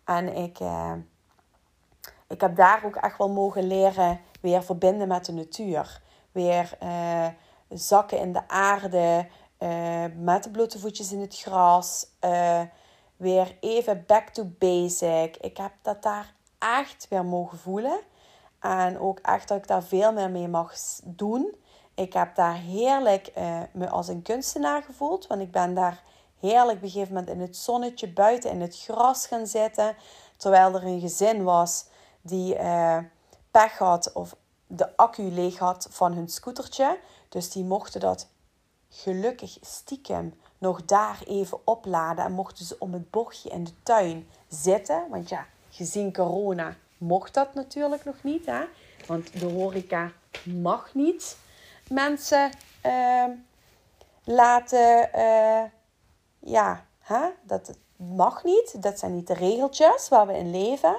[0.05, 0.93] En ik, eh,
[2.29, 6.01] ik heb daar ook echt wel mogen leren weer verbinden met de natuur.
[6.33, 7.27] Weer uh,
[7.69, 9.27] zakken in de aarde
[9.59, 12.07] uh, met de blote voetjes in het gras.
[12.25, 12.63] Uh,
[13.17, 15.37] weer even back to basic.
[15.37, 18.01] Ik heb dat daar echt weer mogen voelen.
[18.61, 21.57] En ook echt dat ik daar veel meer mee mag doen.
[21.95, 25.27] Ik heb daar heerlijk uh, me als een kunstenaar gevoeld.
[25.27, 26.03] Want ik ben daar
[26.41, 29.97] heerlijk op een gegeven moment in het zonnetje buiten in het gras gaan zitten.
[30.37, 31.87] Terwijl er een gezin was
[32.21, 32.57] die
[33.51, 34.37] pech had of
[34.67, 36.99] de accu leeg had van hun scootertje.
[37.29, 38.29] Dus die mochten dat
[38.91, 42.25] gelukkig stiekem nog daar even opladen.
[42.25, 45.07] En mochten ze om het bochtje in de tuin zitten.
[45.11, 48.47] Want ja, gezien corona mocht dat natuurlijk nog niet.
[48.47, 48.65] Hè?
[49.07, 50.13] Want de horeca
[50.45, 51.37] mag niet
[51.89, 52.51] mensen
[52.87, 53.25] uh,
[54.25, 55.11] laten.
[55.15, 55.63] Uh,
[56.39, 57.29] ja, hè?
[57.43, 58.83] dat mag niet.
[58.83, 60.99] Dat zijn niet de regeltjes waar we in leven.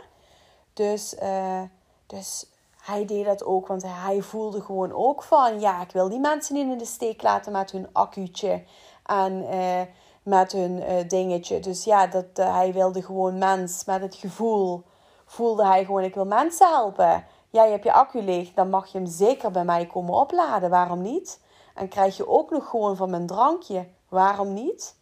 [0.74, 1.62] Dus, uh,
[2.06, 2.46] dus
[2.90, 6.56] hij deed dat ook, want hij voelde gewoon ook van, ja, ik wil die mensen
[6.56, 8.64] niet in de steek laten met hun accuutje
[9.06, 9.82] en uh,
[10.24, 11.60] met hun uh, dingetje.
[11.60, 14.84] Dus ja, dat, uh, hij wilde gewoon mens met het gevoel,
[15.26, 17.26] voelde hij gewoon, ik wil mensen helpen.
[17.50, 20.70] Ja, je hebt je accu leeg, dan mag je hem zeker bij mij komen opladen,
[20.70, 21.42] waarom niet?
[21.76, 24.96] En krijg je ook nog gewoon van mijn drankje, waarom niet?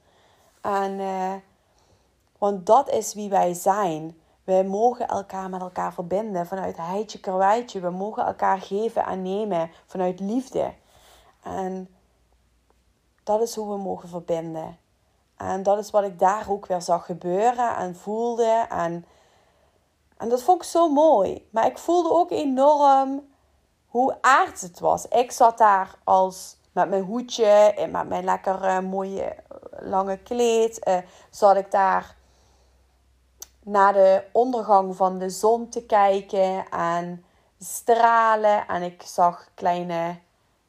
[0.61, 0.99] En,
[2.37, 4.17] want dat is wie wij zijn.
[4.47, 7.79] We mogen elkaar met elkaar verbinden vanuit heidje karweitje.
[7.79, 10.73] We mogen elkaar geven en nemen vanuit liefde.
[11.43, 11.95] En
[13.23, 14.77] dat is hoe we mogen verbinden.
[15.37, 18.65] En dat is wat ik daar ook weer zag gebeuren en voelde.
[18.69, 19.05] En,
[20.17, 21.47] en dat vond ik zo mooi.
[21.51, 23.27] Maar ik voelde ook enorm
[23.87, 25.07] hoe aards het was.
[25.07, 27.45] Ik zat daar als met mijn hoedje
[27.75, 29.35] en met mijn lekker mooie
[29.79, 30.87] lange kleed.
[30.87, 30.97] Uh,
[31.29, 32.16] zat ik daar
[33.67, 37.25] naar de ondergang van de zon te kijken en
[37.59, 38.67] stralen.
[38.67, 40.17] En ik zag kleine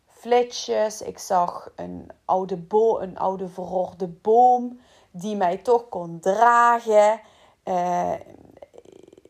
[0.06, 1.02] flitsjes.
[1.02, 4.80] Ik zag een oude, bo een oude verrorde boom
[5.10, 7.20] die mij toch kon dragen.
[7.64, 8.12] Uh,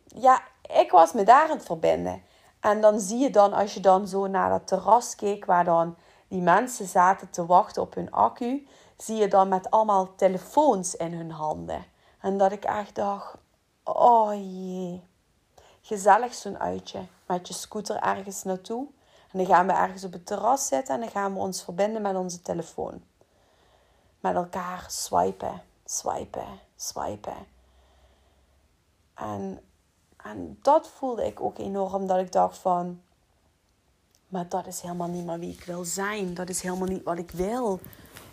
[0.07, 2.23] ja, ik was me daar aan het verbinden.
[2.61, 5.97] En dan zie je dan, als je dan zo naar dat terras keek, waar dan
[6.29, 8.67] die mensen zaten te wachten op hun accu,
[8.97, 11.85] zie je dan met allemaal telefoons in hun handen.
[12.21, 13.37] En dat ik echt dacht,
[13.93, 15.03] Oh jee.
[15.81, 17.07] Gezellig zo'n uitje.
[17.27, 18.87] Met je scooter ergens naartoe.
[19.33, 22.03] En dan gaan we ergens op het terras zitten en dan gaan we ons verbinden
[22.03, 23.03] met onze telefoon.
[24.21, 27.47] Met elkaar swipen, swipen, swipen.
[29.15, 29.61] En,
[30.17, 32.07] en dat voelde ik ook enorm.
[32.07, 33.03] Dat ik dacht van...
[34.29, 36.35] Maar dat is helemaal niet meer wie ik wil zijn.
[36.35, 37.81] Dat is helemaal niet wat ik wil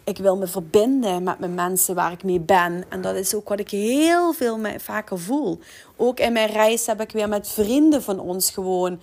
[0.06, 2.84] ik wil me verbinden met mijn mensen waar ik mee ben.
[2.90, 5.60] En dat is ook wat ik heel veel vaker voel.
[5.98, 9.02] Ook in mijn reis heb ik weer met vrienden van ons gewoon.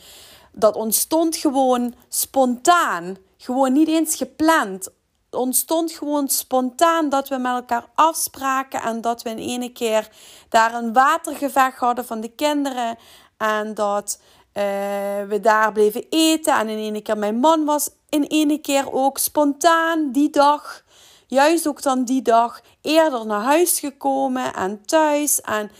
[0.53, 3.17] Dat ontstond gewoon spontaan.
[3.37, 4.89] Gewoon niet eens gepland.
[5.31, 8.83] Ontstond gewoon spontaan dat we met elkaar afspraken.
[8.83, 10.09] En dat we in ene keer
[10.49, 12.99] daar een watergevecht hadden van de kinderen.
[13.37, 14.21] En dat
[14.55, 14.63] uh,
[15.29, 16.59] we daar bleven eten.
[16.59, 20.82] En in ene keer mijn man was in ene keer ook spontaan die dag
[21.33, 25.41] juist ook dan die dag eerder naar huis gekomen en thuis.
[25.41, 25.71] En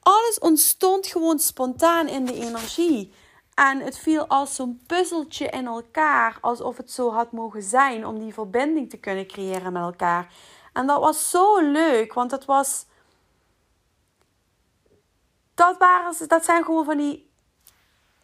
[0.00, 3.12] alles ontstond gewoon spontaan in de energie.
[3.54, 8.18] En het viel als zo'n puzzeltje in elkaar, alsof het zo had mogen zijn om
[8.18, 10.32] die verbinding te kunnen creëren met elkaar.
[10.72, 12.86] En dat was zo leuk, want dat was.
[15.54, 17.30] Dat, waren, dat zijn gewoon van die.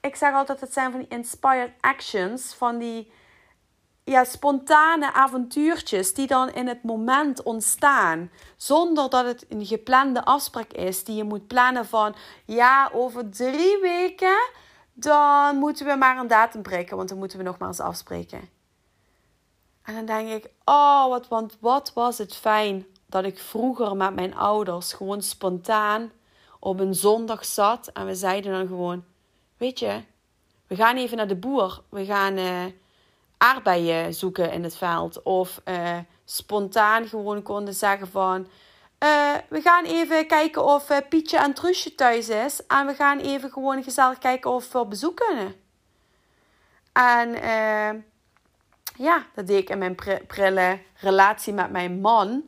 [0.00, 2.54] Ik zeg altijd, het zijn van die inspired actions.
[2.54, 3.12] Van die
[4.04, 8.30] ja, spontane avontuurtjes die dan in het moment ontstaan.
[8.56, 13.80] Zonder dat het een geplande afspraak is die je moet plannen van ja, over drie
[13.80, 14.52] weken
[14.94, 18.48] dan moeten we maar een datum prikken, want dan moeten we nogmaals afspreken.
[19.82, 24.14] En dan denk ik, oh, wat, want wat was het fijn dat ik vroeger met
[24.14, 26.12] mijn ouders gewoon spontaan
[26.60, 29.04] op een zondag zat en we zeiden dan gewoon,
[29.56, 30.02] weet je,
[30.66, 32.64] we gaan even naar de boer, we gaan uh,
[33.44, 35.22] aardbeien zoeken in het veld.
[35.22, 38.40] Of uh, spontaan gewoon konden zeggen van,
[39.04, 42.66] uh, we gaan even kijken of uh, Pietje en Truusje thuis is.
[42.66, 45.54] En we gaan even gewoon gezellig kijken of we op bezoek kunnen.
[46.92, 47.30] En
[48.96, 52.42] ja, dat deed ik in mijn prille relatie met mijn man.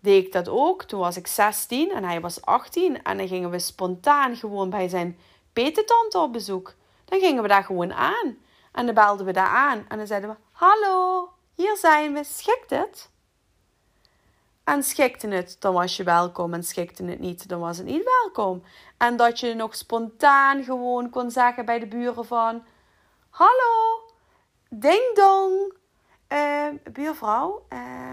[0.00, 0.82] Deed ik dat ook.
[0.82, 3.02] Toen was ik 16 en hij was 18.
[3.02, 5.18] En dan gingen we spontaan gewoon bij zijn
[5.52, 6.74] petentante op bezoek.
[7.04, 8.36] Dan gingen we daar gewoon aan.
[8.72, 9.84] En dan belden we daar aan.
[9.88, 12.24] En dan zeiden we, hallo, hier zijn we.
[12.24, 13.10] Schikt het?
[14.64, 16.54] En schikte het, dan was je welkom.
[16.54, 18.62] En schikte het niet, dan was het niet welkom.
[18.96, 22.62] En dat je nog spontaan gewoon kon zeggen bij de buren van...
[23.30, 24.02] Hallo,
[24.68, 25.72] ding dong.
[26.32, 28.12] Uh, buurvrouw, uh,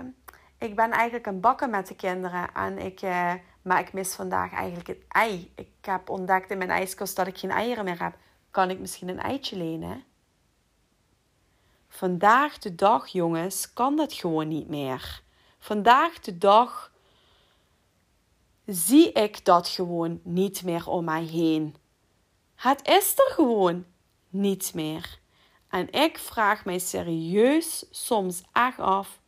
[0.57, 2.53] ik ben eigenlijk een bakken met de kinderen.
[2.53, 5.51] En ik, uh, maar ik mis vandaag eigenlijk het ei.
[5.55, 8.13] Ik heb ontdekt in mijn ijskast dat ik geen eieren meer heb.
[8.51, 10.03] Kan ik misschien een eitje lenen?
[11.89, 15.21] Vandaag de dag, jongens, kan dat gewoon niet meer.
[15.59, 16.91] Vandaag de dag
[18.65, 21.75] zie ik dat gewoon niet meer om mij heen.
[22.55, 23.85] Het is er gewoon
[24.29, 25.19] niet meer.
[25.69, 29.19] En ik vraag mij serieus soms echt af: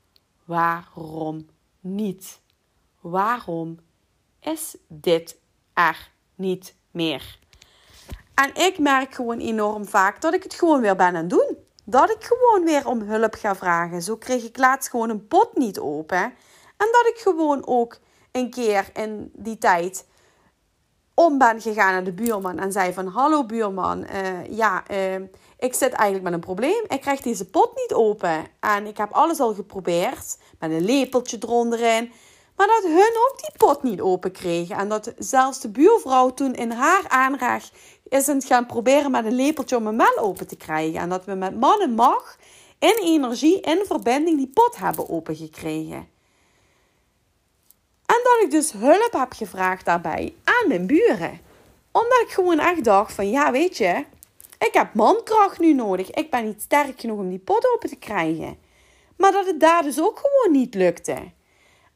[0.45, 1.47] waarom
[1.79, 2.41] niet?
[2.99, 3.79] Waarom
[4.39, 5.37] is dit
[5.73, 7.39] er niet meer?
[8.33, 11.58] En ik merk gewoon enorm vaak dat ik het gewoon weer ben aan het doen
[11.89, 14.01] dat ik gewoon weer om hulp ga vragen.
[14.01, 16.23] Zo kreeg ik laatst gewoon een pot niet open.
[16.77, 17.97] En dat ik gewoon ook
[18.31, 20.05] een keer in die tijd
[21.13, 23.07] om ben gegaan naar de buurman en zei van...
[23.07, 25.15] Hallo buurman, uh, ja, uh,
[25.57, 26.83] ik zit eigenlijk met een probleem.
[26.87, 28.45] Ik krijg deze pot niet open.
[28.59, 32.11] En ik heb alles al geprobeerd, met een lepeltje eronderin.
[32.55, 34.75] Maar dat hun ook die pot niet open kregen.
[34.75, 37.69] En dat zelfs de buurvrouw toen in haar aanraag
[38.09, 40.99] is het gaan proberen met een lepeltje om hem wel open te krijgen.
[40.99, 42.37] En dat we met man en macht
[42.79, 46.07] in energie, in verbinding, die pot hebben opengekregen.
[48.05, 51.39] En dat ik dus hulp heb gevraagd daarbij aan mijn buren.
[51.91, 54.05] Omdat ik gewoon echt dacht van, ja weet je,
[54.59, 56.11] ik heb mankracht nu nodig.
[56.11, 58.57] Ik ben niet sterk genoeg om die pot open te krijgen.
[59.17, 61.31] Maar dat het daar dus ook gewoon niet lukte.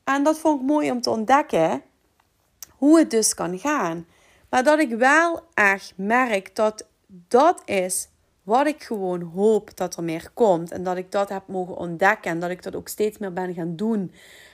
[0.03, 1.83] En dat vond ik mooi om te ontdekken
[2.69, 4.07] hoe het dus kan gaan.
[4.53, 8.07] Maar dat ik wel echt merk dat dat is
[8.43, 10.71] wat ik gewoon hoop dat er meer komt.
[10.71, 12.31] En dat ik dat heb mogen ontdekken.
[12.31, 14.11] En dat ik dat ook steeds meer ben gaan doen.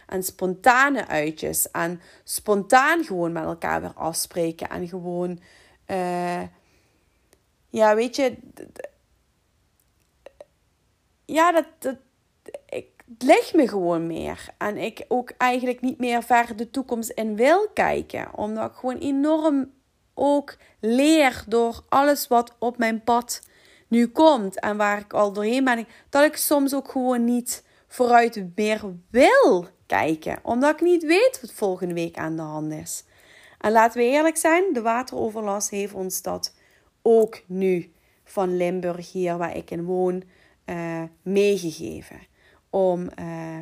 [0.08, 1.72] En spontane uitjes.
[1.72, 4.70] En spontaan gewoon met elkaar weer afspreken.
[4.70, 5.40] En gewoon,
[5.88, 6.42] uh,
[7.70, 8.38] ja, weet je.
[11.26, 11.96] Ja, dat, dat,
[12.70, 12.88] ik,
[13.18, 14.50] het me gewoon meer.
[14.58, 18.38] En ik ook eigenlijk niet meer ver de toekomst in wil kijken.
[18.38, 19.78] Omdat ik gewoon enorm
[20.20, 23.42] ook leer door alles wat op mijn pad
[23.88, 28.46] nu komt en waar ik al doorheen ben, dat ik soms ook gewoon niet vooruit
[28.56, 33.04] meer wil kijken, omdat ik niet weet wat volgende week aan de hand is.
[33.60, 36.56] En laten we eerlijk zijn, de wateroverlast heeft ons dat
[37.02, 37.92] ook nu
[38.24, 40.24] van Limburg hier waar ik in woon
[40.66, 42.20] uh, meegegeven.
[42.70, 43.60] Om uh,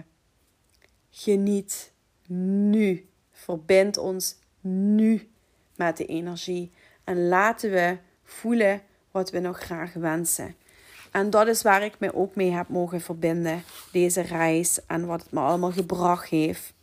[1.10, 1.94] geniet
[2.28, 5.32] nu, verbind ons nu
[5.78, 6.72] met de energie.
[7.04, 10.56] En laten we voelen wat we nog graag wensen.
[11.12, 14.80] En dat is waar ik me ook mee heb mogen verbinden, deze reis.
[14.86, 16.74] En wat het me allemaal gebracht heeft.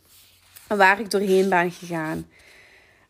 [0.67, 2.27] En waar ik doorheen ben gegaan.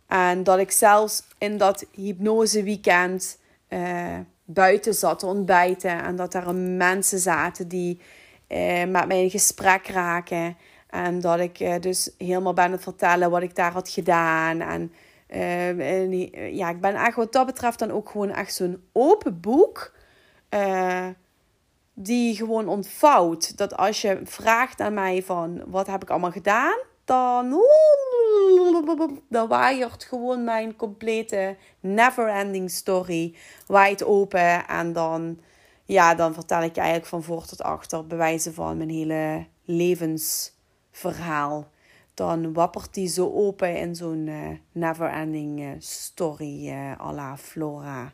[0.07, 3.37] En dat ik zelfs in dat hypnose weekend
[3.69, 6.03] uh, buiten zat te ontbijten.
[6.03, 7.99] En dat er mensen zaten die
[8.47, 10.57] uh, met mij in gesprek raken.
[10.89, 14.61] En dat ik uh, dus helemaal ben het vertellen wat ik daar had gedaan.
[14.61, 14.91] En
[15.35, 16.11] Ehm, en
[16.55, 19.93] ja, ik ben eigenlijk wat dat betreft dan ook gewoon echt zo'n open boek.
[20.49, 21.07] Uh,
[21.93, 23.57] die gewoon ontvouwt.
[23.57, 27.61] Dat als je vraagt aan mij van wat heb ik allemaal gedaan, dan,
[29.29, 33.35] dan waaiert gewoon mijn complete never-ending story
[33.67, 34.67] waait open.
[34.67, 35.39] En dan,
[35.85, 41.67] ja, dan vertel ik je eigenlijk van voor tot achter bewijzen van mijn hele levensverhaal.
[42.15, 48.13] Dan wappert die zo open in zo'n uh, never-ending uh, story uh, à la Flora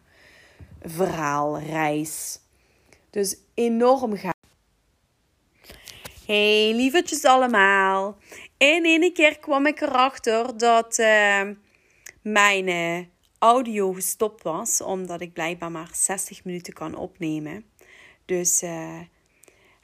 [0.82, 2.40] verhaal, reis.
[3.10, 4.34] Dus enorm gaaf.
[6.26, 8.18] Hey lievertjes allemaal.
[8.58, 10.98] In ene keer kwam ik erachter dat
[12.22, 17.66] mijn audio gestopt was, omdat ik blijkbaar maar 60 minuten kan opnemen.
[18.26, 18.64] Dus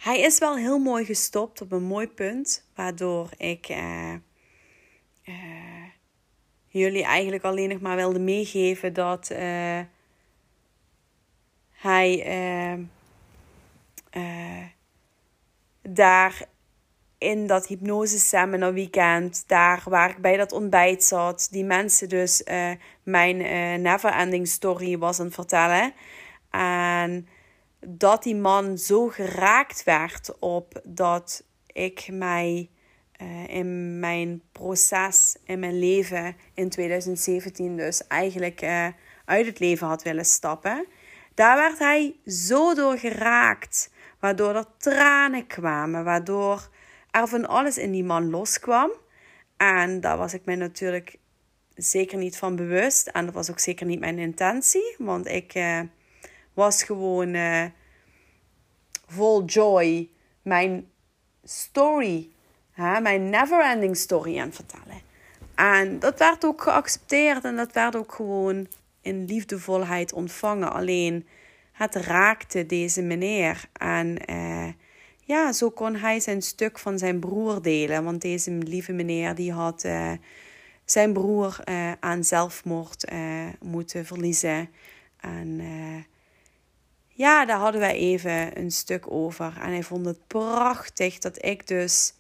[0.07, 4.13] hij is wel heel mooi gestopt op een mooi punt, waardoor ik uh,
[5.23, 5.83] uh,
[6.67, 9.79] jullie eigenlijk alleen nog maar wilde meegeven dat uh,
[11.71, 12.25] hij
[15.81, 16.45] daar
[17.17, 22.43] in dat hypnose seminar weekend, daar waar ik bij dat ontbijt zat, die mensen dus
[23.03, 23.37] mijn
[23.81, 25.93] never ending story was aan het vertellen.
[26.51, 27.27] En
[27.79, 32.69] dat die man zo geraakt werd op dat ik mij
[33.21, 38.87] uh, in mijn proces, in mijn leven in 2017 dus eigenlijk uh,
[39.25, 40.85] uit het leven had willen stappen.
[41.33, 46.69] Daar werd hij zo door geraakt, waardoor er tranen kwamen, waardoor
[47.11, 48.91] er van alles in die man loskwam.
[49.57, 51.17] En daar was ik mij natuurlijk
[51.75, 53.07] zeker niet van bewust.
[53.07, 55.79] En dat was ook zeker niet mijn intentie, want ik uh,
[56.57, 57.65] was gewoon uh,
[59.07, 60.09] vol joy
[60.41, 60.87] mijn
[61.43, 62.29] story,
[62.71, 65.01] hè, mijn never-ending story aan vertellen.
[65.55, 68.67] En dat werd ook geaccepteerd en dat werd ook gewoon
[69.01, 70.71] in liefdevolheid ontvangen.
[70.71, 71.27] Alleen
[71.71, 73.69] het raakte deze meneer.
[73.73, 74.67] En uh,
[75.23, 78.03] ja, zo kon hij zijn stuk van zijn broer delen.
[78.03, 80.11] Want deze lieve meneer die had uh,
[80.85, 81.59] zijn broer
[81.99, 83.11] aan zelfmoord
[83.59, 84.69] moeten verliezen.
[85.19, 85.61] En
[87.17, 89.53] ja, daar hadden wij even een stuk over.
[89.61, 92.13] En hij vond het prachtig dat ik dus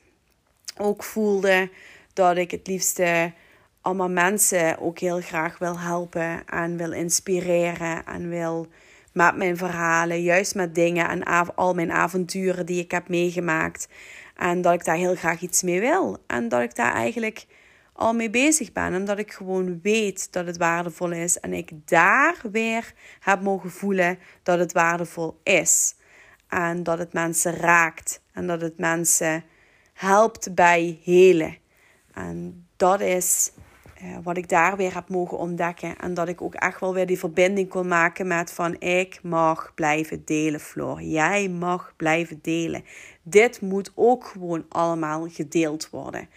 [0.77, 1.69] ook voelde
[2.13, 3.33] dat ik het liefste
[3.81, 8.67] allemaal mensen ook heel graag wil helpen en wil inspireren en wil
[9.13, 11.23] met mijn verhalen, juist met dingen en
[11.55, 13.87] al mijn avonturen die ik heb meegemaakt.
[14.35, 16.17] En dat ik daar heel graag iets mee wil.
[16.27, 17.45] En dat ik daar eigenlijk
[17.97, 18.95] al mee bezig ben.
[18.95, 21.39] Omdat ik gewoon weet dat het waardevol is.
[21.39, 25.95] En ik daar weer heb mogen voelen dat het waardevol is.
[26.47, 28.21] En dat het mensen raakt.
[28.33, 29.43] En dat het mensen
[29.93, 31.57] helpt bij helen.
[32.13, 33.51] En dat is
[34.03, 35.97] uh, wat ik daar weer heb mogen ontdekken.
[35.97, 39.71] En dat ik ook echt wel weer die verbinding kon maken met van ik mag
[39.75, 41.01] blijven delen, Floor.
[41.01, 42.83] Jij mag blijven delen.
[43.23, 46.29] Dit moet ook gewoon allemaal gedeeld worden.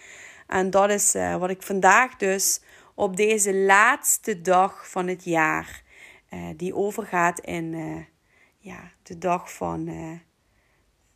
[0.50, 2.60] En dat is uh, wat ik vandaag dus
[2.94, 5.82] op deze laatste dag van het jaar,
[6.30, 8.04] uh, die overgaat in uh,
[8.58, 9.88] ja, de dag van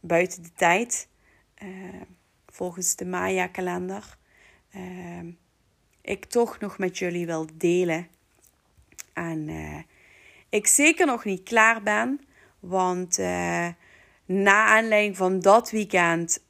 [0.00, 1.08] buiten de tijd,
[2.46, 4.16] volgens de Maya-kalender,
[6.00, 8.08] ik toch nog met jullie wil delen.
[9.12, 9.50] En
[10.48, 12.20] ik zeker nog niet klaar ben,
[12.60, 13.18] want
[14.24, 16.42] na aanleiding van dat weekend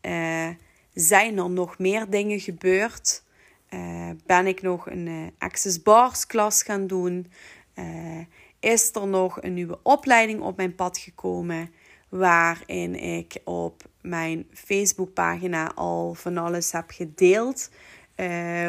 [0.94, 3.22] zijn er nog meer dingen gebeurd?
[3.70, 7.32] Uh, ben ik nog een uh, Access Bars klas gaan doen?
[7.74, 8.20] Uh,
[8.60, 11.70] is er nog een nieuwe opleiding op mijn pad gekomen?
[12.08, 17.70] Waarin ik op mijn Facebookpagina al van alles heb gedeeld.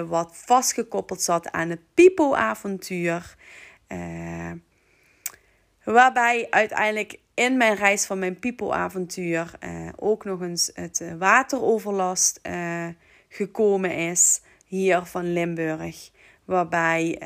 [0.08, 3.36] wat vastgekoppeld zat aan het Pipo-avontuur.
[5.84, 12.40] waarbij uiteindelijk in mijn reis van mijn people-avontuur uh, ook nog eens het uh, wateroverlast
[12.44, 12.88] uh,
[13.30, 16.10] gekomen is hier van Limburg.
[16.46, 17.22] Waarbij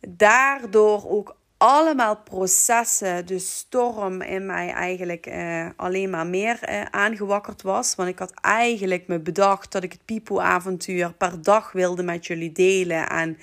[0.00, 5.30] daardoor ook allemaal processen, de storm in mij eigenlijk
[5.76, 7.94] alleen maar meer aangewakkerd was.
[7.94, 12.52] Want ik had eigenlijk me bedacht dat ik het people-avontuur per dag wilde met jullie
[12.52, 13.08] delen.
[13.08, 13.38] En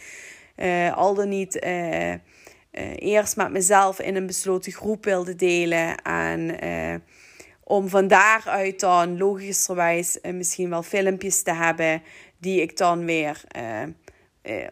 [0.93, 1.65] al dan niet
[2.95, 5.97] eerst met mezelf in een besloten groep wilde delen.
[6.01, 6.95] En uh,
[7.63, 12.01] om van daaruit dan logischerwijs uh, misschien wel filmpjes te hebben
[12.37, 13.43] die ik dan weer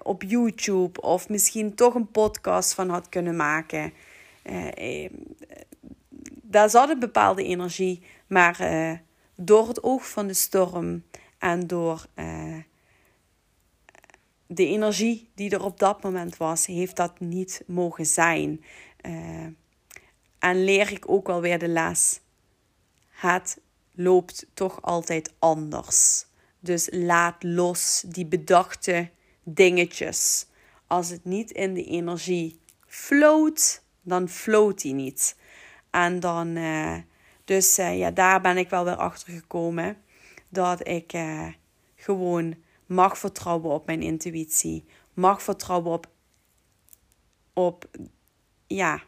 [0.04, 3.94] op YouTube of misschien toch een podcast van had kunnen maken.
[6.42, 8.58] daar zat een bepaalde energie, maar
[9.36, 11.04] door het oog van de storm
[11.40, 12.06] en door
[14.48, 18.64] de energie die er op dat moment was, heeft dat niet mogen zijn.
[19.02, 19.46] Uh,
[20.40, 22.20] en leer ik ook wel weer de les.
[23.10, 23.60] Het
[23.92, 26.26] loopt toch altijd anders.
[26.60, 29.10] Dus laat los die bedachte
[29.44, 30.48] dingetjes.
[30.88, 35.36] Als het niet in de energie float, dan float die niet.
[35.90, 36.98] En dan, uh,
[37.46, 39.98] dus uh, ja, daar ben ik wel weer achter gekomen
[40.50, 41.14] dat ik
[41.96, 42.56] gewoon
[42.86, 44.86] mag vertrouwen op mijn intuïtie.
[45.14, 46.10] Mag vertrouwen op,
[47.54, 47.90] op
[48.68, 49.04] ja,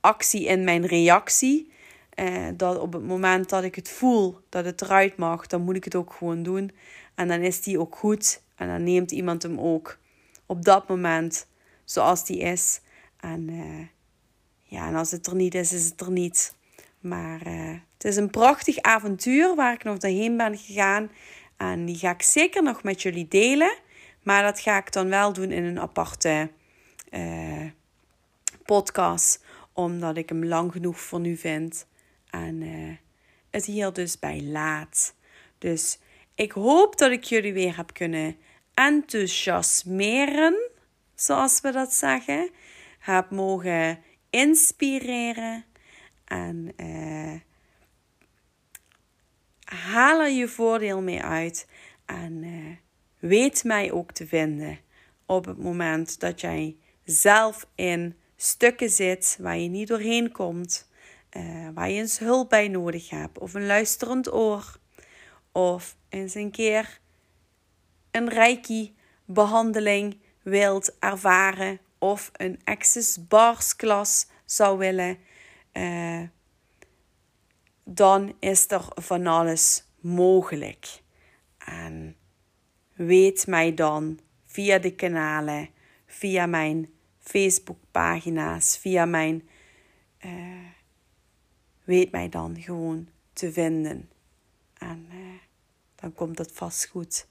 [0.00, 1.72] actie en mijn reactie.
[2.14, 5.76] Uh, dat op het moment dat ik het voel dat het eruit mag, dan moet
[5.76, 6.70] ik het ook gewoon doen.
[7.14, 8.42] En dan is die ook goed.
[8.56, 9.98] En dan neemt iemand hem ook
[10.46, 11.46] op dat moment
[11.84, 12.80] zoals die is.
[13.20, 13.86] En uh,
[14.62, 16.54] ja, en als het er niet is, is het er niet.
[17.00, 21.10] Maar uh, het is een prachtig avontuur waar ik nog doorheen ben gegaan.
[21.58, 23.76] En die ga ik zeker nog met jullie delen.
[24.22, 26.50] Maar dat ga ik dan wel doen in een aparte
[27.10, 27.66] uh,
[28.64, 29.44] podcast.
[29.72, 31.86] Omdat ik hem lang genoeg voor nu vind.
[32.30, 32.96] En uh,
[33.50, 35.14] het hier dus bij laat.
[35.58, 35.98] Dus
[36.34, 38.36] ik hoop dat ik jullie weer heb kunnen
[38.74, 40.70] enthousiasmeren.
[41.14, 42.50] Zoals we dat zeggen.
[42.98, 43.98] Heb mogen
[44.30, 45.64] inspireren.
[46.24, 47.34] En uh,
[49.74, 51.68] haal er je voordeel mee uit.
[52.04, 52.76] En uh,
[53.18, 54.78] weet mij ook te vinden
[55.26, 60.88] op het moment dat jij zelf in stukken zit waar je niet doorheen komt.
[61.36, 63.38] Uh, waar je eens hulp bij nodig hebt.
[63.38, 64.78] Of een luisterend oor.
[65.52, 67.00] Of eens een keer
[68.10, 71.80] een reiki behandeling wilt ervaren.
[71.98, 75.18] Of een access bars klas zou willen,
[75.72, 76.22] uh,
[77.90, 81.02] dan is er van alles mogelijk.
[81.58, 82.16] En
[82.94, 85.68] weet mij dan via de kanalen,
[86.06, 89.48] via mijn Facebookpagina's, via mijn.
[90.24, 90.66] Uh,
[91.84, 94.10] weet mij dan gewoon te vinden.
[94.78, 95.18] En uh,
[95.94, 97.26] dan komt het vast goed.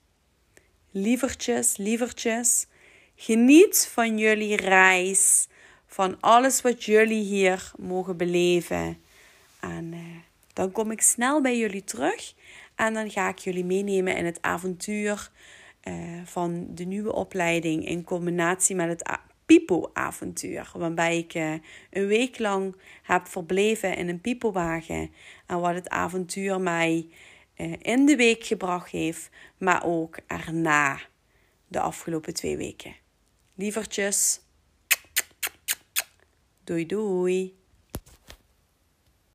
[0.91, 2.67] Lievertjes, lievertjes,
[3.15, 5.47] geniet van jullie reis
[5.85, 9.01] van alles wat jullie hier mogen beleven.
[9.59, 10.17] En uh,
[10.57, 12.33] dan kom ik snel bij jullie terug
[12.75, 15.31] en dan ga ik jullie meenemen in het avontuur
[15.83, 20.71] uh, van de nieuwe opleiding in combinatie met het Pipo-avontuur.
[20.73, 21.53] Waarbij ik uh,
[21.89, 25.11] een week lang heb verbleven in een Pipo-wagen.
[25.45, 27.09] En wat het avontuur mij
[27.81, 30.99] in de week gebracht heeft, maar ook erna
[31.67, 32.95] de afgelopen twee weken.
[33.55, 34.41] Lievertjes.
[36.63, 37.56] Doei doei.